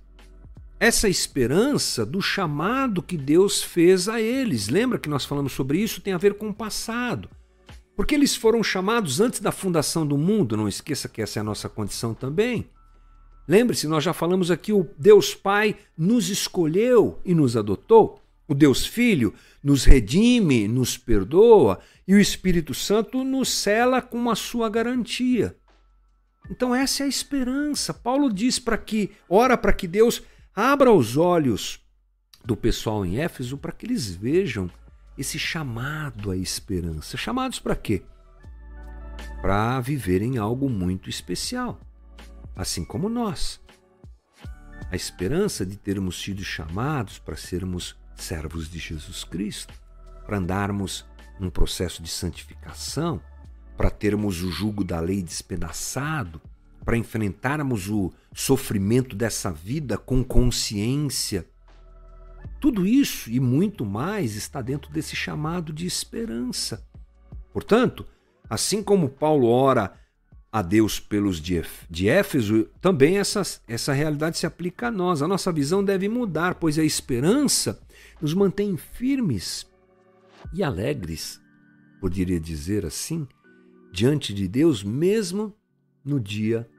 Essa 0.80 1.06
esperança 1.06 2.06
do 2.06 2.22
chamado 2.22 3.02
que 3.02 3.18
Deus 3.18 3.62
fez 3.62 4.08
a 4.08 4.22
eles. 4.22 4.68
Lembra 4.68 4.98
que 4.98 5.08
nós 5.08 5.26
falamos 5.26 5.52
sobre 5.52 5.78
isso? 5.78 6.00
Tem 6.00 6.14
a 6.14 6.18
ver 6.18 6.34
com 6.34 6.48
o 6.48 6.54
passado. 6.54 7.28
Porque 7.94 8.14
eles 8.14 8.34
foram 8.34 8.62
chamados 8.62 9.20
antes 9.20 9.40
da 9.40 9.52
fundação 9.52 10.06
do 10.06 10.16
mundo, 10.16 10.56
não 10.56 10.66
esqueça 10.66 11.10
que 11.10 11.20
essa 11.20 11.38
é 11.38 11.42
a 11.42 11.44
nossa 11.44 11.68
condição 11.68 12.14
também. 12.14 12.70
Lembre-se, 13.46 13.86
nós 13.86 14.02
já 14.02 14.14
falamos 14.14 14.50
aqui, 14.50 14.72
o 14.72 14.88
Deus 14.96 15.34
Pai 15.34 15.76
nos 15.96 16.30
escolheu 16.30 17.20
e 17.24 17.34
nos 17.34 17.56
adotou. 17.56 18.20
O 18.48 18.54
Deus 18.54 18.86
Filho 18.86 19.34
nos 19.62 19.84
redime, 19.84 20.66
nos 20.66 20.96
perdoa 20.96 21.78
e 22.06 22.14
o 22.14 22.20
Espírito 22.20 22.74
Santo 22.74 23.22
nos 23.22 23.48
cela 23.48 24.00
com 24.00 24.30
a 24.30 24.34
sua 24.34 24.68
garantia. 24.68 25.56
Então 26.50 26.74
essa 26.74 27.02
é 27.02 27.06
a 27.06 27.08
esperança. 27.08 27.92
Paulo 27.92 28.32
diz 28.32 28.58
para 28.58 28.76
que, 28.76 29.10
ora 29.28 29.56
para 29.56 29.72
que 29.72 29.86
Deus 29.86 30.22
abra 30.54 30.92
os 30.92 31.16
olhos 31.16 31.80
do 32.44 32.56
pessoal 32.56 33.04
em 33.04 33.18
Éfeso 33.18 33.56
para 33.56 33.72
que 33.72 33.86
eles 33.86 34.14
vejam 34.14 34.70
esse 35.16 35.38
chamado 35.38 36.30
à 36.30 36.36
esperança. 36.36 37.16
Chamados 37.16 37.58
para 37.58 37.76
quê? 37.76 38.02
Para 39.40 39.80
viverem 39.80 40.36
algo 40.38 40.68
muito 40.68 41.08
especial 41.08 41.80
assim 42.54 42.84
como 42.84 43.08
nós. 43.08 43.60
A 44.90 44.96
esperança 44.96 45.64
de 45.64 45.76
termos 45.76 46.22
sido 46.22 46.44
chamados 46.44 47.18
para 47.18 47.36
sermos 47.36 47.96
servos 48.14 48.68
de 48.68 48.78
Jesus 48.78 49.24
Cristo, 49.24 49.74
para 50.24 50.38
andarmos 50.38 51.04
num 51.38 51.50
processo 51.50 52.02
de 52.02 52.08
santificação, 52.08 53.20
para 53.76 53.90
termos 53.90 54.42
o 54.42 54.50
jugo 54.50 54.84
da 54.84 55.00
lei 55.00 55.22
despedaçado, 55.22 56.40
para 56.84 56.96
enfrentarmos 56.96 57.88
o 57.88 58.12
sofrimento 58.32 59.16
dessa 59.16 59.50
vida 59.50 59.96
com 59.96 60.22
consciência. 60.22 61.46
Tudo 62.60 62.86
isso 62.86 63.30
e 63.30 63.40
muito 63.40 63.84
mais 63.84 64.36
está 64.36 64.60
dentro 64.62 64.92
desse 64.92 65.16
chamado 65.16 65.72
de 65.72 65.86
esperança. 65.86 66.86
Portanto, 67.52 68.06
assim 68.48 68.82
como 68.82 69.08
Paulo 69.08 69.48
ora 69.48 69.94
a 70.54 70.62
Deus 70.62 71.00
pelos 71.00 71.40
de 71.40 72.08
Éfeso, 72.08 72.68
também 72.80 73.18
essa, 73.18 73.42
essa 73.66 73.92
realidade 73.92 74.38
se 74.38 74.46
aplica 74.46 74.86
a 74.86 74.90
nós. 74.90 75.20
A 75.20 75.26
nossa 75.26 75.50
visão 75.50 75.82
deve 75.82 76.08
mudar, 76.08 76.54
pois 76.54 76.78
a 76.78 76.84
esperança 76.84 77.82
nos 78.22 78.32
mantém 78.34 78.76
firmes 78.76 79.66
e 80.52 80.62
alegres, 80.62 81.40
poderia 82.00 82.38
dizer 82.38 82.86
assim, 82.86 83.26
diante 83.92 84.32
de 84.32 84.46
Deus, 84.46 84.84
mesmo 84.84 85.52
no 86.04 86.20
dia 86.20 86.70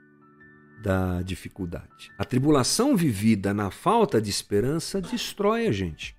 da 0.82 1.22
dificuldade. 1.22 2.14
A 2.18 2.24
tribulação 2.24 2.96
vivida 2.96 3.54
na 3.54 3.70
falta 3.70 4.22
de 4.22 4.30
esperança 4.30 5.02
destrói 5.02 5.68
a 5.68 5.72
gente. 5.74 6.16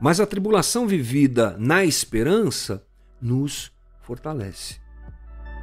Mas 0.00 0.18
a 0.18 0.26
tribulação 0.26 0.86
vivida 0.86 1.54
na 1.58 1.84
esperança 1.84 2.82
nos 3.20 3.70
fortalece. 4.00 4.79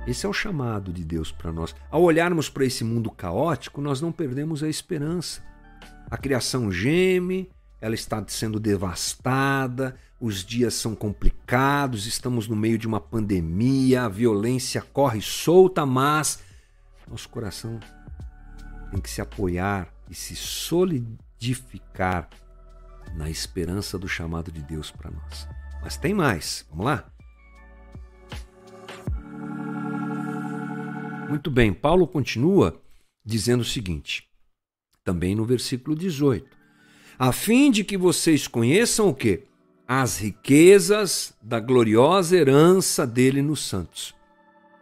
Esse 0.08 0.26
é 0.26 0.30
o 0.30 0.34
chamado 0.34 0.94
de 0.94 1.04
Deus 1.04 1.34
para 1.34 1.52
nós. 1.52 1.76
Ao 1.92 2.02
olharmos 2.02 2.50
para 2.50 2.64
esse 2.64 2.82
mundo 2.82 3.12
caótico, 3.12 3.82
nós 3.82 4.00
não 4.00 4.10
perdemos 4.10 4.64
a 4.64 4.70
esperança. 4.70 5.44
A 6.10 6.18
criação 6.18 6.72
geme, 6.72 7.50
ela 7.82 7.94
está 7.94 8.24
sendo 8.26 8.58
devastada, 8.58 9.98
os 10.18 10.46
dias 10.46 10.76
são 10.76 10.96
complicados, 10.96 12.08
estamos 12.08 12.48
no 12.48 12.56
meio 12.56 12.78
de 12.78 12.88
uma 12.88 13.02
pandemia, 13.02 14.04
a 14.04 14.10
violência 14.10 14.82
corre 14.82 15.22
solta, 15.22 15.86
mas 15.86 16.40
nosso 17.10 17.28
coração 17.28 17.78
tem 18.92 19.02
que 19.02 19.10
se 19.10 19.20
apoiar 19.20 19.90
e 20.10 20.16
se 20.16 20.38
solidificar 20.38 22.30
na 23.16 23.30
esperança 23.30 24.00
do 24.00 24.08
chamado 24.08 24.54
de 24.54 24.62
Deus 24.62 24.90
para 24.90 25.12
nós. 25.12 25.48
Mas 25.82 25.98
tem 25.98 26.14
mais, 26.14 26.66
vamos 26.70 26.86
lá? 26.86 27.06
Muito 31.30 31.52
bem, 31.52 31.74
Paulo 31.74 32.08
continua 32.08 32.82
dizendo 33.26 33.62
o 33.62 33.66
seguinte, 33.66 34.28
também 35.04 35.36
no 35.36 35.44
versículo 35.44 35.96
18: 35.96 36.58
a 37.20 37.32
fim 37.32 37.70
de 37.70 37.84
que 37.84 37.98
vocês 37.98 38.48
conheçam 38.48 39.10
o 39.10 39.14
que? 39.14 39.44
As 39.88 40.20
riquezas 40.20 41.34
da 41.42 41.60
gloriosa 41.60 42.38
herança 42.38 43.08
dele 43.08 43.42
nos 43.42 43.62
santos. 43.62 44.14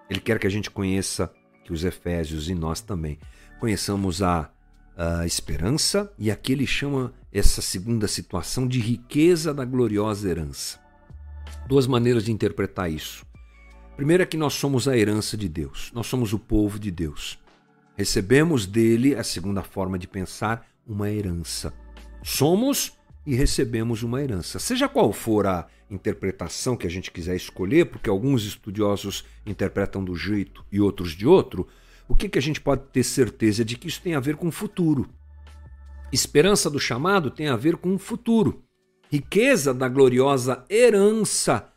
Ele 0.10 0.20
quer 0.20 0.38
que 0.38 0.46
a 0.46 0.50
gente 0.50 0.70
conheça, 0.70 1.32
que 1.64 1.74
os 1.74 1.84
Efésios 1.84 2.50
e 2.50 2.54
nós 2.54 2.82
também 2.82 3.18
conheçamos 3.60 4.22
a, 4.22 4.52
a 4.96 5.26
esperança, 5.26 6.12
e 6.20 6.30
aqui 6.30 6.52
ele 6.52 6.68
chama 6.68 7.14
essa 7.32 7.62
segunda 7.62 8.08
situação 8.08 8.68
de 8.68 8.80
riqueza 8.80 9.54
da 9.54 9.66
gloriosa 9.66 10.30
herança. 10.30 10.80
Duas 11.68 11.88
maneiras 11.88 12.26
de 12.26 12.32
interpretar 12.32 12.92
isso. 12.92 13.26
Primeiro 13.96 14.24
é 14.24 14.26
que 14.26 14.36
nós 14.36 14.54
somos 14.54 14.90
a 14.90 14.98
herança 14.98 15.38
de 15.38 15.48
Deus, 15.48 15.90
nós 15.94 16.08
somos 16.08 16.34
o 16.34 16.40
povo 16.40 16.78
de 16.78 16.92
Deus. 16.92 17.40
Recebemos 17.96 18.66
dele, 18.66 19.16
a 19.16 19.24
segunda 19.24 19.64
forma 19.64 19.98
de 19.98 20.06
pensar, 20.06 20.68
uma 20.86 21.10
herança. 21.10 21.74
Somos 22.22 22.92
e 23.26 23.34
recebemos 23.34 24.04
uma 24.04 24.22
herança. 24.22 24.60
Seja 24.60 24.90
qual 24.90 25.14
for 25.14 25.48
a 25.48 25.68
interpretação 25.90 26.76
que 26.76 26.86
a 26.86 26.90
gente 26.90 27.10
quiser 27.10 27.38
escolher, 27.38 27.86
porque 27.86 28.10
alguns 28.10 28.44
estudiosos 28.44 29.24
interpretam 29.46 30.04
do 30.04 30.14
jeito 30.14 30.66
e 30.70 30.82
outros 30.82 31.12
de 31.14 31.26
outro, 31.26 31.66
o 32.06 32.14
que, 32.14 32.28
que 32.28 32.38
a 32.38 32.42
gente 32.42 32.60
pode 32.60 32.84
ter 32.92 33.04
certeza 33.04 33.64
de 33.64 33.78
que 33.78 33.88
isso 33.88 34.02
tem 34.02 34.14
a 34.14 34.20
ver 34.20 34.36
com 34.36 34.50
o 34.50 34.52
futuro. 34.52 35.10
Esperança 36.12 36.70
do 36.70 36.80
chamado 36.80 37.32
tem 37.32 37.48
a 37.48 37.56
ver 37.56 37.78
com 37.78 37.96
o 37.96 38.00
futuro. 38.00 38.62
Riqueza 39.10 39.74
da 39.74 39.88
gloriosa 39.88 40.66
herança. 40.70 41.72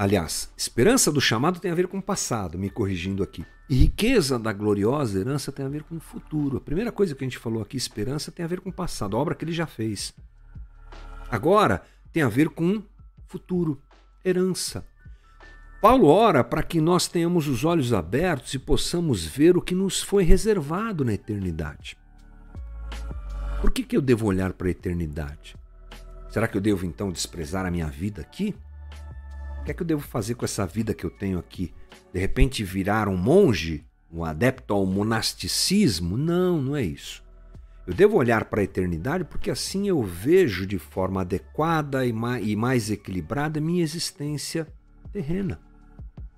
Aliás, 0.00 0.50
esperança 0.56 1.12
do 1.12 1.20
chamado 1.20 1.60
tem 1.60 1.70
a 1.70 1.74
ver 1.74 1.86
com 1.86 1.98
o 1.98 2.02
passado, 2.02 2.58
me 2.58 2.70
corrigindo 2.70 3.22
aqui. 3.22 3.44
E 3.68 3.74
riqueza 3.74 4.38
da 4.38 4.50
gloriosa 4.50 5.20
herança 5.20 5.52
tem 5.52 5.66
a 5.66 5.68
ver 5.68 5.82
com 5.82 5.96
o 5.98 6.00
futuro. 6.00 6.56
A 6.56 6.60
primeira 6.62 6.90
coisa 6.90 7.14
que 7.14 7.22
a 7.22 7.26
gente 7.26 7.36
falou 7.36 7.60
aqui, 7.60 7.76
esperança, 7.76 8.32
tem 8.32 8.42
a 8.42 8.48
ver 8.48 8.60
com 8.60 8.70
o 8.70 8.72
passado, 8.72 9.14
a 9.14 9.20
obra 9.20 9.34
que 9.34 9.44
ele 9.44 9.52
já 9.52 9.66
fez. 9.66 10.14
Agora 11.30 11.82
tem 12.10 12.22
a 12.22 12.30
ver 12.30 12.48
com 12.48 12.82
futuro, 13.26 13.78
herança. 14.24 14.86
Paulo 15.82 16.06
ora 16.06 16.42
para 16.42 16.62
que 16.62 16.80
nós 16.80 17.06
tenhamos 17.06 17.46
os 17.46 17.62
olhos 17.66 17.92
abertos 17.92 18.54
e 18.54 18.58
possamos 18.58 19.26
ver 19.26 19.54
o 19.54 19.60
que 19.60 19.74
nos 19.74 20.00
foi 20.00 20.24
reservado 20.24 21.04
na 21.04 21.12
eternidade. 21.12 21.98
Por 23.60 23.70
que, 23.70 23.82
que 23.82 23.98
eu 23.98 24.00
devo 24.00 24.28
olhar 24.28 24.54
para 24.54 24.68
a 24.68 24.70
eternidade? 24.70 25.56
Será 26.30 26.48
que 26.48 26.56
eu 26.56 26.60
devo 26.62 26.86
então 26.86 27.12
desprezar 27.12 27.66
a 27.66 27.70
minha 27.70 27.88
vida 27.88 28.22
aqui? 28.22 28.56
O 29.60 29.64
que 29.64 29.70
é 29.70 29.74
que 29.74 29.82
eu 29.82 29.86
devo 29.86 30.00
fazer 30.00 30.34
com 30.34 30.44
essa 30.44 30.66
vida 30.66 30.94
que 30.94 31.04
eu 31.04 31.10
tenho 31.10 31.38
aqui? 31.38 31.72
De 32.12 32.18
repente 32.18 32.64
virar 32.64 33.08
um 33.08 33.16
monge? 33.16 33.84
Um 34.10 34.24
adepto 34.24 34.74
ao 34.74 34.84
monasticismo? 34.84 36.16
Não, 36.16 36.60
não 36.60 36.74
é 36.74 36.82
isso. 36.82 37.22
Eu 37.86 37.94
devo 37.94 38.16
olhar 38.16 38.46
para 38.46 38.60
a 38.60 38.64
eternidade 38.64 39.24
porque 39.24 39.50
assim 39.50 39.88
eu 39.88 40.02
vejo 40.02 40.66
de 40.66 40.78
forma 40.78 41.20
adequada 41.20 42.04
e 42.06 42.56
mais 42.56 42.90
equilibrada 42.90 43.60
minha 43.60 43.82
existência 43.82 44.66
terrena. 45.12 45.60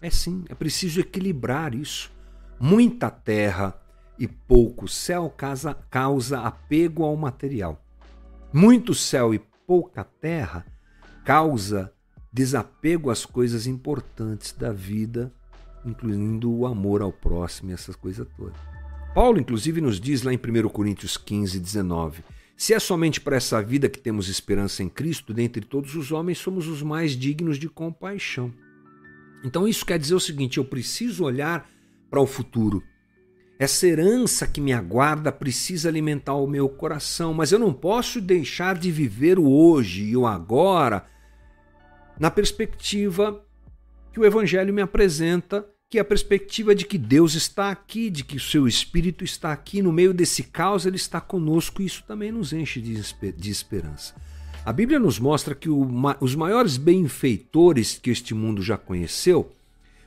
É 0.00 0.10
sim, 0.10 0.44
é 0.48 0.54
preciso 0.54 1.00
equilibrar 1.00 1.74
isso. 1.74 2.12
Muita 2.58 3.10
terra 3.10 3.80
e 4.18 4.26
pouco 4.26 4.88
céu 4.88 5.30
causa, 5.30 5.74
causa 5.88 6.40
apego 6.40 7.04
ao 7.04 7.16
material. 7.16 7.82
Muito 8.52 8.94
céu 8.94 9.32
e 9.32 9.38
pouca 9.66 10.04
terra 10.04 10.66
causa 11.24 11.92
desapego 12.32 13.10
às 13.10 13.26
coisas 13.26 13.66
importantes 13.66 14.52
da 14.52 14.72
vida, 14.72 15.32
incluindo 15.84 16.50
o 16.50 16.66
amor 16.66 17.02
ao 17.02 17.12
próximo 17.12 17.70
e 17.70 17.74
essas 17.74 17.94
coisas 17.94 18.26
todas. 18.36 18.56
Paulo, 19.14 19.38
inclusive, 19.38 19.80
nos 19.80 20.00
diz 20.00 20.22
lá 20.22 20.32
em 20.32 20.38
1 20.38 20.68
Coríntios 20.70 21.18
15, 21.18 21.60
19: 21.60 22.24
Se 22.56 22.72
é 22.72 22.78
somente 22.78 23.20
para 23.20 23.36
essa 23.36 23.62
vida 23.62 23.88
que 23.88 23.98
temos 23.98 24.28
esperança 24.28 24.82
em 24.82 24.88
Cristo, 24.88 25.34
dentre 25.34 25.62
todos 25.66 25.94
os 25.94 26.10
homens 26.10 26.38
somos 26.38 26.66
os 26.66 26.82
mais 26.82 27.12
dignos 27.12 27.58
de 27.58 27.68
compaixão. 27.68 28.50
Então, 29.44 29.68
isso 29.68 29.84
quer 29.84 29.98
dizer 29.98 30.14
o 30.14 30.20
seguinte: 30.20 30.56
eu 30.56 30.64
preciso 30.64 31.24
olhar 31.24 31.68
para 32.08 32.20
o 32.20 32.26
futuro. 32.26 32.82
Essa 33.58 33.86
herança 33.86 34.46
que 34.46 34.60
me 34.60 34.72
aguarda 34.72 35.30
precisa 35.30 35.88
alimentar 35.88 36.34
o 36.34 36.46
meu 36.46 36.68
coração, 36.68 37.34
mas 37.34 37.52
eu 37.52 37.58
não 37.58 37.72
posso 37.72 38.20
deixar 38.20 38.76
de 38.76 38.90
viver 38.90 39.38
o 39.38 39.48
hoje 39.48 40.04
e 40.04 40.16
o 40.16 40.26
agora 40.26 41.06
na 42.22 42.30
perspectiva 42.30 43.44
que 44.12 44.20
o 44.20 44.24
Evangelho 44.24 44.72
me 44.72 44.80
apresenta 44.80 45.66
que 45.90 45.98
é 45.98 46.02
a 46.02 46.04
perspectiva 46.04 46.72
de 46.72 46.84
que 46.84 46.96
Deus 46.96 47.34
está 47.34 47.68
aqui, 47.68 48.08
de 48.10 48.22
que 48.22 48.36
o 48.36 48.40
seu 48.40 48.68
Espírito 48.68 49.24
está 49.24 49.50
aqui, 49.50 49.82
no 49.82 49.90
meio 49.90 50.14
desse 50.14 50.44
caos 50.44 50.86
ele 50.86 50.94
está 50.94 51.20
conosco 51.20 51.82
e 51.82 51.86
isso 51.86 52.04
também 52.06 52.30
nos 52.30 52.52
enche 52.52 52.80
de 52.80 53.50
esperança. 53.50 54.14
A 54.64 54.72
Bíblia 54.72 55.00
nos 55.00 55.18
mostra 55.18 55.52
que 55.52 55.68
os 55.68 56.36
maiores 56.36 56.76
benfeitores 56.76 57.98
que 58.00 58.10
este 58.10 58.34
mundo 58.34 58.62
já 58.62 58.78
conheceu, 58.78 59.50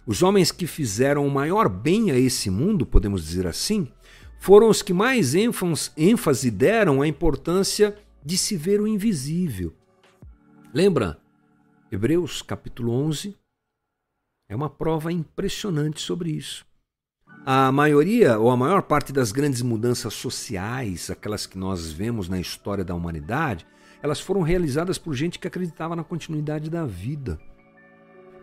os 0.07 0.23
homens 0.23 0.53
que 0.53 0.65
fizeram 0.65 1.27
o 1.27 1.29
maior 1.29 1.67
bem 1.67 2.11
a 2.11 2.17
esse 2.17 2.49
mundo, 2.49 2.85
podemos 2.85 3.25
dizer 3.25 3.45
assim, 3.45 3.89
foram 4.39 4.69
os 4.69 4.81
que 4.81 4.93
mais 4.93 5.35
ênfase 5.35 6.49
deram 6.49 7.01
à 7.01 7.07
importância 7.09 7.93
de 8.23 8.37
se 8.37 8.55
ver 8.55 8.79
o 8.79 8.87
invisível. 8.87 9.73
Lembra 10.73 11.19
Hebreus 11.91 12.41
capítulo 12.41 12.91
11, 12.91 13.35
é 14.49 14.55
uma 14.55 14.69
prova 14.69 15.11
impressionante 15.11 16.01
sobre 16.01 16.31
isso. 16.31 16.65
A 17.45 17.71
maioria 17.71 18.39
ou 18.39 18.49
a 18.49 18.57
maior 18.57 18.81
parte 18.81 19.13
das 19.13 19.31
grandes 19.31 19.61
mudanças 19.61 20.15
sociais, 20.15 21.11
aquelas 21.11 21.45
que 21.45 21.59
nós 21.59 21.91
vemos 21.91 22.27
na 22.27 22.39
história 22.39 22.83
da 22.83 22.95
humanidade, 22.95 23.67
elas 24.01 24.19
foram 24.19 24.41
realizadas 24.41 24.97
por 24.97 25.13
gente 25.13 25.37
que 25.37 25.47
acreditava 25.47 25.95
na 25.95 26.03
continuidade 26.03 26.71
da 26.71 26.87
vida. 26.87 27.39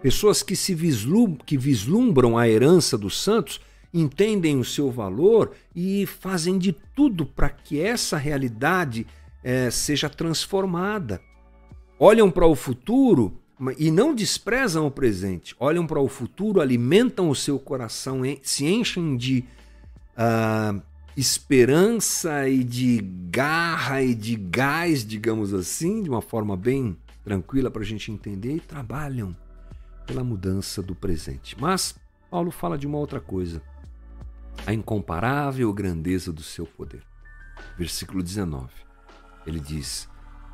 Pessoas 0.01 0.41
que 0.41 0.55
se 0.55 0.73
vislumbram, 0.73 1.45
que 1.45 1.59
vislumbram 1.59 2.39
a 2.39 2.49
herança 2.49 2.97
dos 2.97 3.21
santos, 3.21 3.61
entendem 3.93 4.57
o 4.57 4.65
seu 4.65 4.89
valor 4.89 5.53
e 5.75 6.07
fazem 6.07 6.59
de 6.59 6.73
tudo 6.73 7.27
para 7.27 7.51
que 7.51 7.81
essa 7.81 8.17
realidade 8.17 9.05
é, 9.43 9.69
seja 9.69 10.09
transformada. 10.09 11.21
Olham 12.05 12.29
para 12.33 12.45
o 12.49 12.57
futuro 12.57 13.41
e 13.79 13.89
não 13.89 14.13
desprezam 14.13 14.89
o 14.89 14.91
presente, 14.91 15.55
olham 15.61 15.87
para 15.87 16.01
o 16.01 16.09
futuro, 16.09 16.61
alimentam 16.61 17.31
o 17.31 17.35
seu 17.37 17.61
coração, 17.61 18.23
se 18.43 18.67
enchem 18.67 19.17
de 19.17 19.45
uh, 20.17 20.83
esperança 21.17 22.49
e 22.49 22.65
de 22.65 23.01
garra 23.31 24.03
e 24.03 24.17
de 24.17 24.35
gás, 24.35 25.07
digamos 25.07 25.55
assim, 25.55 26.03
de 26.03 26.11
uma 26.11 26.21
forma 26.21 26.57
bem 26.57 26.97
tranquila 27.23 27.71
para 27.71 27.83
a 27.83 27.87
gente 27.87 28.11
entender, 28.11 28.57
e 28.57 28.61
trabalham 28.61 29.37
pela 30.05 30.25
mudança 30.25 30.83
do 30.83 30.97
presente. 30.97 31.57
Mas 31.57 31.95
Paulo 32.29 32.51
fala 32.51 32.77
de 32.77 32.85
uma 32.85 32.99
outra 32.99 33.21
coisa: 33.21 33.63
a 34.67 34.75
incomparável 34.75 35.73
grandeza 35.73 36.33
do 36.33 36.43
seu 36.43 36.67
poder. 36.67 37.05
Versículo 37.79 38.25
19. 38.25 38.73
Ele 39.47 39.61
diz: 39.61 40.11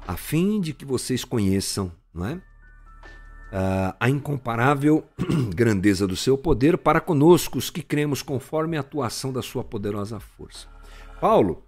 a 0.09 0.17
fim 0.17 0.59
de 0.59 0.73
que 0.73 0.87
vocês 0.87 1.23
conheçam, 1.23 1.93
não 2.15 2.25
é? 2.25 2.41
uh, 3.49 3.95
a 4.01 4.09
incomparável 4.09 5.07
grandeza 5.55 6.07
do 6.07 6.17
seu 6.17 6.39
poder 6.39 6.79
para 6.79 6.99
conosco, 6.99 7.59
os 7.59 7.69
que 7.69 7.83
cremos 7.83 8.23
conforme 8.23 8.79
a 8.79 8.81
atuação 8.81 9.31
da 9.31 9.43
sua 9.43 9.63
poderosa 9.63 10.19
força. 10.19 10.67
Paulo 11.21 11.63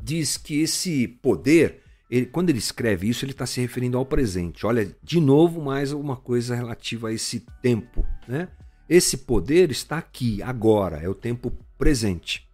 diz 0.00 0.36
que 0.36 0.60
esse 0.60 1.08
poder, 1.08 1.82
ele, 2.08 2.26
quando 2.26 2.50
ele 2.50 2.60
escreve 2.60 3.08
isso, 3.08 3.24
ele 3.24 3.32
está 3.32 3.44
se 3.44 3.60
referindo 3.60 3.98
ao 3.98 4.06
presente. 4.06 4.64
Olha, 4.64 4.94
de 5.02 5.20
novo, 5.20 5.60
mais 5.60 5.90
uma 5.90 6.14
coisa 6.14 6.54
relativa 6.54 7.08
a 7.08 7.12
esse 7.12 7.44
tempo. 7.60 8.06
Né? 8.28 8.48
Esse 8.88 9.16
poder 9.18 9.72
está 9.72 9.98
aqui, 9.98 10.40
agora, 10.44 10.98
é 10.98 11.08
o 11.08 11.14
tempo 11.14 11.52
presente. 11.76 12.48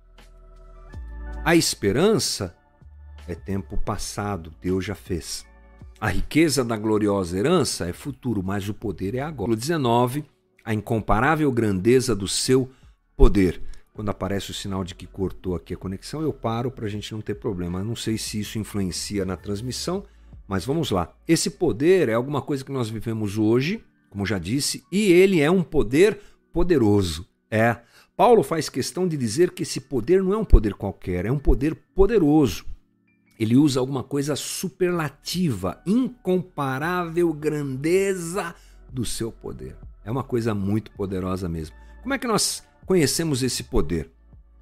A 1.45 1.55
esperança 1.55 2.57
é 3.29 3.35
tempo 3.35 3.77
passado, 3.77 4.53
Deus 4.61 4.85
já 4.85 4.95
fez. 4.95 5.47
A 6.01 6.09
riqueza 6.09 6.65
da 6.65 6.77
gloriosa 6.77 7.39
herança 7.39 7.89
é 7.89 7.93
futuro, 7.93 8.43
mas 8.43 8.69
o 8.69 8.75
poder 8.75 9.15
é 9.15 9.21
agora. 9.21 9.55
19, 9.55 10.25
a 10.65 10.75
incomparável 10.75 11.51
grandeza 11.53 12.15
do 12.15 12.27
seu 12.27 12.69
poder. 13.17 13.63
Quando 13.95 14.09
aparece 14.09 14.51
o 14.51 14.55
sinal 14.55 14.83
de 14.83 14.95
que 14.95 15.07
cortou 15.07 15.55
aqui 15.55 15.75
a 15.75 15.77
conexão, 15.77 16.23
eu 16.23 16.33
paro 16.33 16.71
para 16.71 16.87
a 16.87 16.89
gente 16.89 17.13
não 17.13 17.21
ter 17.21 17.35
problema. 17.35 17.85
Não 17.85 17.95
sei 17.95 18.19
se 18.19 18.41
isso 18.41 18.59
influencia 18.59 19.25
na 19.25 19.37
transmissão, 19.37 20.03
mas 20.49 20.65
vamos 20.65 20.91
lá. 20.91 21.15
Esse 21.29 21.51
poder 21.51 22.09
é 22.09 22.15
alguma 22.15 22.43
coisa 22.43 22.65
que 22.65 22.73
nós 22.73 22.89
vivemos 22.89 23.39
hoje, 23.39 23.85
como 24.11 24.27
já 24.27 24.39
disse, 24.39 24.83
e 24.91 25.13
ele 25.13 25.41
é 25.41 25.51
um 25.51 25.63
poder 25.63 26.19
poderoso. 26.53 27.29
É. 27.51 27.77
Paulo 28.17 28.43
faz 28.43 28.69
questão 28.69 29.07
de 29.07 29.17
dizer 29.17 29.53
que 29.53 29.63
esse 29.63 29.81
poder 29.81 30.23
não 30.23 30.33
é 30.33 30.37
um 30.37 30.45
poder 30.45 30.75
qualquer, 30.75 31.27
é 31.27 31.31
um 31.31 31.39
poder 31.39 31.75
poderoso 31.95 32.72
ele 33.43 33.57
usa 33.57 33.81
alguma 33.81 34.05
coisa 34.05 34.37
superlativa, 34.37 35.83
incomparável 35.85 37.33
grandeza 37.33 38.55
do 38.89 39.05
seu 39.05 39.33
poder. 39.33 39.77
É 40.05 40.11
uma 40.11 40.23
coisa 40.23 40.55
muito 40.55 40.91
poderosa 40.93 41.49
mesmo. 41.49 41.75
Como 42.03 42.15
é 42.15 42.19
que 42.19 42.27
nós 42.27 42.63
conhecemos 42.87 43.43
esse 43.43 43.65
poder? 43.65 44.11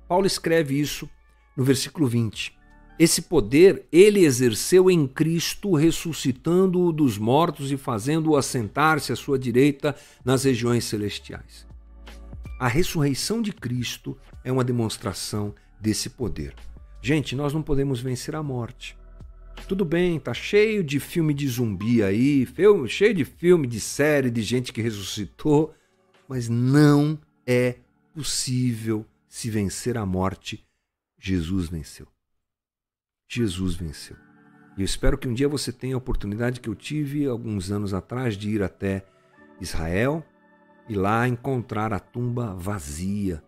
Paulo 0.08 0.26
escreve 0.26 0.80
isso 0.80 1.08
no 1.54 1.62
versículo 1.62 2.06
20. 2.06 2.58
Esse 2.98 3.22
poder 3.22 3.86
ele 3.92 4.24
exerceu 4.24 4.90
em 4.90 5.06
Cristo, 5.06 5.74
ressuscitando-o 5.74 6.92
dos 6.92 7.18
mortos 7.18 7.70
e 7.72 7.76
fazendo-o 7.76 8.36
assentar-se 8.36 9.12
à 9.12 9.16
sua 9.16 9.38
direita 9.38 9.94
nas 10.24 10.44
regiões 10.44 10.84
celestiais. 10.84 11.66
A 12.58 12.68
ressurreição 12.68 13.42
de 13.42 13.52
Cristo 13.52 14.16
é 14.42 14.50
uma 14.50 14.64
demonstração 14.64 15.54
desse 15.80 16.10
poder. 16.10 16.54
Gente, 17.02 17.34
nós 17.34 17.52
não 17.52 17.62
podemos 17.62 18.00
vencer 18.00 18.34
a 18.34 18.42
morte. 18.42 18.96
Tudo 19.66 19.84
bem, 19.84 20.18
tá 20.18 20.34
cheio 20.34 20.82
de 20.82 20.98
filme 21.00 21.32
de 21.32 21.48
zumbi 21.48 22.02
aí, 22.02 22.46
cheio 22.88 23.14
de 23.14 23.24
filme 23.24 23.66
de 23.66 23.80
série 23.80 24.30
de 24.30 24.42
gente 24.42 24.72
que 24.72 24.82
ressuscitou, 24.82 25.72
mas 26.28 26.48
não 26.48 27.18
é 27.46 27.76
possível 28.14 29.06
se 29.28 29.48
vencer 29.48 29.96
a 29.96 30.04
morte. 30.04 30.66
Jesus 31.18 31.68
venceu. 31.68 32.06
Jesus 33.28 33.74
venceu. 33.76 34.16
E 34.76 34.80
eu 34.80 34.84
espero 34.84 35.16
que 35.16 35.28
um 35.28 35.34
dia 35.34 35.48
você 35.48 35.72
tenha 35.72 35.94
a 35.94 35.98
oportunidade 35.98 36.60
que 36.60 36.68
eu 36.68 36.74
tive 36.74 37.26
alguns 37.26 37.70
anos 37.70 37.94
atrás 37.94 38.36
de 38.36 38.50
ir 38.50 38.62
até 38.62 39.04
Israel 39.60 40.24
e 40.88 40.94
lá 40.94 41.28
encontrar 41.28 41.92
a 41.92 42.00
tumba 42.00 42.54
vazia, 42.54 43.42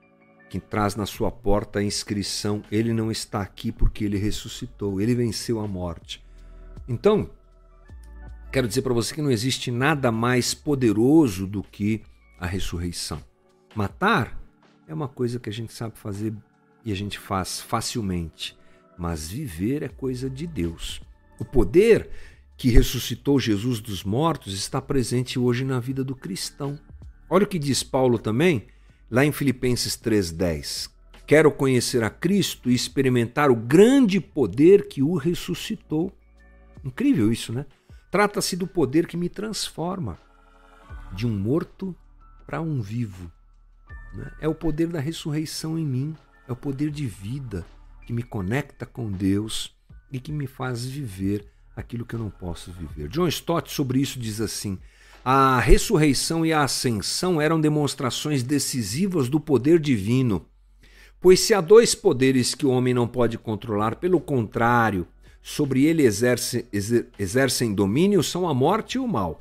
que 0.53 0.61
traz 0.61 0.95
na 0.95 1.07
sua 1.07 1.31
porta 1.31 1.79
a 1.79 1.83
inscrição: 1.83 2.63
Ele 2.71 2.93
não 2.93 3.11
está 3.11 3.41
aqui 3.41 3.73
porque 3.73 4.05
ele 4.05 4.19
ressuscitou, 4.19 5.01
ele 5.01 5.15
venceu 5.15 5.59
a 5.59 5.67
morte. 5.67 6.23
Então, 6.87 7.31
quero 8.53 8.69
dizer 8.69 8.83
para 8.83 8.93
você 8.93 9.15
que 9.15 9.23
não 9.23 9.31
existe 9.31 9.71
nada 9.71 10.13
mais 10.13 10.53
poderoso 10.53 11.47
do 11.47 11.63
que 11.63 12.03
a 12.39 12.45
ressurreição. 12.45 13.25
Matar 13.75 14.39
é 14.87 14.93
uma 14.93 15.09
coisa 15.09 15.41
que 15.41 15.49
a 15.49 15.53
gente 15.53 15.73
sabe 15.73 15.97
fazer 15.97 16.35
e 16.85 16.93
a 16.93 16.95
gente 16.95 17.19
faz 17.19 17.59
facilmente, 17.59 18.55
mas 18.99 19.31
viver 19.31 19.83
é 19.83 19.89
coisa 19.89 20.29
de 20.29 20.47
Deus. 20.47 21.01
O 21.39 21.47
poder 21.47 22.11
que 22.59 22.69
ressuscitou 22.69 23.41
Jesus 23.41 23.81
dos 23.81 24.05
mortos 24.05 24.53
está 24.53 24.83
presente 24.83 25.39
hoje 25.39 25.65
na 25.65 25.81
vida 25.81 26.05
do 26.05 26.15
cristão. 26.15 26.79
Olha 27.31 27.45
o 27.45 27.49
que 27.49 27.59
diz 27.59 27.83
Paulo 27.83 28.19
também, 28.19 28.67
lá 29.13 29.27
em 29.27 29.31
Filipenses 29.31 29.95
3:10. 29.95 30.91
Quero 31.27 31.53
conhecer 31.53 32.03
a 32.03 32.09
Cristo 32.09 32.71
e 32.71 32.75
experimentar 32.75 33.51
o 33.51 33.55
grande 33.55 34.19
poder 34.19 34.89
que 34.89 35.03
o 35.03 35.17
ressuscitou. 35.17 36.11
Incrível 36.83 37.31
isso, 37.31 37.53
né? 37.53 37.67
Trata-se 38.11 38.57
do 38.57 38.67
poder 38.67 39.07
que 39.07 39.17
me 39.17 39.29
transforma 39.29 40.19
de 41.13 41.27
um 41.27 41.31
morto 41.31 41.95
para 42.47 42.61
um 42.61 42.81
vivo. 42.81 43.31
Né? 44.15 44.33
É 44.41 44.49
o 44.49 44.55
poder 44.55 44.89
da 44.89 44.99
ressurreição 44.99 45.79
em 45.79 45.87
mim, 45.87 46.17
é 46.49 46.53
o 46.53 46.57
poder 46.57 46.91
de 46.91 47.07
vida 47.07 47.65
que 48.07 48.13
me 48.13 48.23
conecta 48.23 48.85
com 48.85 49.11
Deus 49.11 49.77
e 50.11 50.19
que 50.19 50.33
me 50.33 50.47
faz 50.47 50.85
viver 50.85 51.47
aquilo 51.77 52.05
que 52.05 52.15
eu 52.15 52.21
não 52.21 52.31
posso 52.31 52.73
viver. 52.73 53.09
John 53.09 53.29
Stott 53.29 53.71
sobre 53.71 54.01
isso 54.01 54.19
diz 54.19 54.41
assim: 54.41 54.79
a 55.25 55.61
ressurreição 55.61 56.45
e 56.45 56.53
a 56.53 56.65
ascensão 56.65 57.41
eram 57.41 57.61
demonstrações 57.61 58.43
decisivas 58.43 59.29
do 59.29 59.39
poder 59.39 59.79
divino. 59.79 60.45
Pois 61.21 61.39
se 61.39 61.55
há 61.55 61.61
dois 61.61 61.95
poderes 61.95 62.55
que 62.55 62.67
o 62.67 62.71
homem 62.71 62.93
não 62.93 63.07
pode 63.07 63.39
controlar, 63.39 63.97
pelo 63.97 64.21
contrário, 64.21 65.07
sobre 65.41 65.85
ele 65.85 66.03
exerce, 66.03 66.67
exer, 66.73 67.07
exercem 67.17 67.73
domínio, 67.73 68.23
são 68.23 68.49
a 68.49 68.55
morte 68.55 68.95
e 68.95 68.99
o 68.99 69.07
mal. 69.07 69.41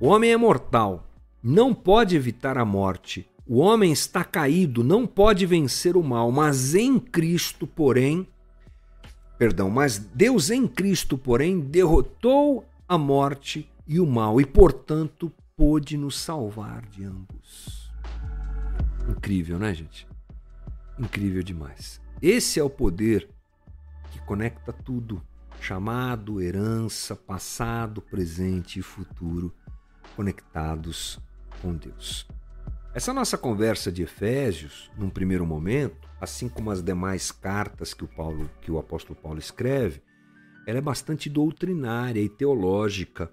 O 0.00 0.06
homem 0.06 0.32
é 0.32 0.36
mortal, 0.36 1.06
não 1.42 1.74
pode 1.74 2.16
evitar 2.16 2.56
a 2.56 2.64
morte. 2.64 3.28
O 3.46 3.58
homem 3.58 3.92
está 3.92 4.24
caído, 4.24 4.82
não 4.82 5.06
pode 5.06 5.44
vencer 5.44 5.96
o 5.96 6.02
mal, 6.02 6.32
mas 6.32 6.74
em 6.74 6.98
Cristo, 6.98 7.66
porém, 7.66 8.26
perdão, 9.36 9.68
mas 9.68 9.98
Deus 9.98 10.48
em 10.48 10.66
Cristo, 10.66 11.18
porém, 11.18 11.60
derrotou 11.60 12.64
a 12.88 12.96
morte 12.96 13.68
e 13.86 14.00
o 14.00 14.06
mal 14.06 14.40
e, 14.40 14.46
portanto, 14.46 15.32
pôde 15.56 15.96
nos 15.96 16.18
salvar 16.18 16.86
de 16.86 17.04
ambos. 17.04 17.92
Incrível, 19.08 19.58
né, 19.58 19.74
gente? 19.74 20.06
Incrível 20.98 21.42
demais. 21.42 22.00
Esse 22.20 22.60
é 22.60 22.62
o 22.62 22.70
poder 22.70 23.28
que 24.10 24.20
conecta 24.20 24.72
tudo, 24.72 25.22
chamado, 25.60 26.40
herança, 26.40 27.16
passado, 27.16 28.00
presente 28.00 28.78
e 28.78 28.82
futuro, 28.82 29.52
conectados 30.14 31.18
com 31.60 31.74
Deus. 31.74 32.26
Essa 32.94 33.12
nossa 33.12 33.38
conversa 33.38 33.90
de 33.90 34.02
Efésios, 34.02 34.90
num 34.98 35.08
primeiro 35.08 35.46
momento, 35.46 36.08
assim 36.20 36.48
como 36.48 36.70
as 36.70 36.82
demais 36.82 37.32
cartas 37.32 37.94
que 37.94 38.04
o, 38.04 38.08
Paulo, 38.08 38.50
que 38.60 38.70
o 38.70 38.78
apóstolo 38.78 39.18
Paulo 39.18 39.38
escreve, 39.38 40.02
ela 40.66 40.78
é 40.78 40.82
bastante 40.82 41.30
doutrinária 41.30 42.20
e 42.20 42.28
teológica. 42.28 43.32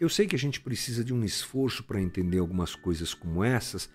Eu 0.00 0.08
sei 0.08 0.26
que 0.26 0.34
a 0.34 0.38
gente 0.38 0.62
precisa 0.62 1.04
de 1.04 1.12
um 1.12 1.22
esforço 1.22 1.84
para 1.84 2.00
entender 2.00 2.38
algumas 2.38 2.74
coisas 2.74 3.12
como 3.12 3.44
essas, 3.44 3.90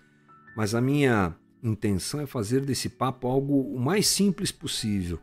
mas 0.56 0.72
a 0.72 0.80
minha 0.80 1.34
intenção 1.60 2.20
é 2.20 2.26
fazer 2.26 2.60
desse 2.60 2.88
papo 2.88 3.26
algo 3.26 3.74
o 3.74 3.80
mais 3.80 4.06
simples 4.06 4.52
possível. 4.52 5.18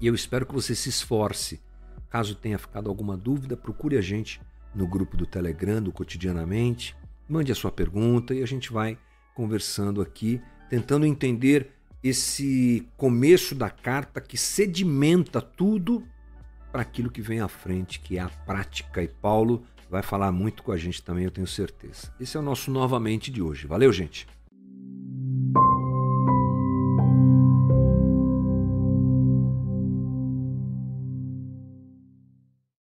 E 0.00 0.06
eu 0.06 0.14
espero 0.14 0.46
que 0.46 0.54
você 0.54 0.76
se 0.76 0.88
esforce. 0.88 1.60
Caso 2.08 2.36
tenha 2.36 2.56
ficado 2.56 2.88
alguma 2.88 3.16
dúvida, 3.16 3.56
procure 3.56 3.98
a 3.98 4.00
gente 4.00 4.40
no 4.72 4.86
grupo 4.86 5.16
do 5.16 5.26
Telegram 5.26 5.82
do 5.82 5.90
Cotidianamente, 5.90 6.96
mande 7.28 7.50
a 7.50 7.56
sua 7.56 7.72
pergunta 7.72 8.32
e 8.32 8.44
a 8.44 8.46
gente 8.46 8.72
vai 8.72 8.96
conversando 9.34 10.00
aqui, 10.00 10.40
tentando 10.70 11.04
entender 11.04 11.72
esse 12.00 12.86
começo 12.96 13.56
da 13.56 13.70
carta 13.70 14.20
que 14.20 14.38
sedimenta 14.38 15.42
tudo 15.42 16.06
para 16.70 16.82
aquilo 16.82 17.10
que 17.10 17.20
vem 17.20 17.40
à 17.40 17.48
frente, 17.48 17.98
que 17.98 18.18
é 18.18 18.20
a 18.20 18.28
prática. 18.28 19.02
E 19.02 19.08
Paulo 19.08 19.64
vai 19.90 20.02
falar 20.02 20.32
muito 20.32 20.62
com 20.62 20.72
a 20.72 20.76
gente 20.76 21.02
também, 21.02 21.24
eu 21.24 21.30
tenho 21.30 21.46
certeza. 21.46 22.12
Esse 22.20 22.36
é 22.36 22.40
o 22.40 22.42
nosso 22.42 22.70
novamente 22.70 23.30
de 23.30 23.42
hoje. 23.42 23.66
Valeu, 23.66 23.92
gente! 23.92 24.26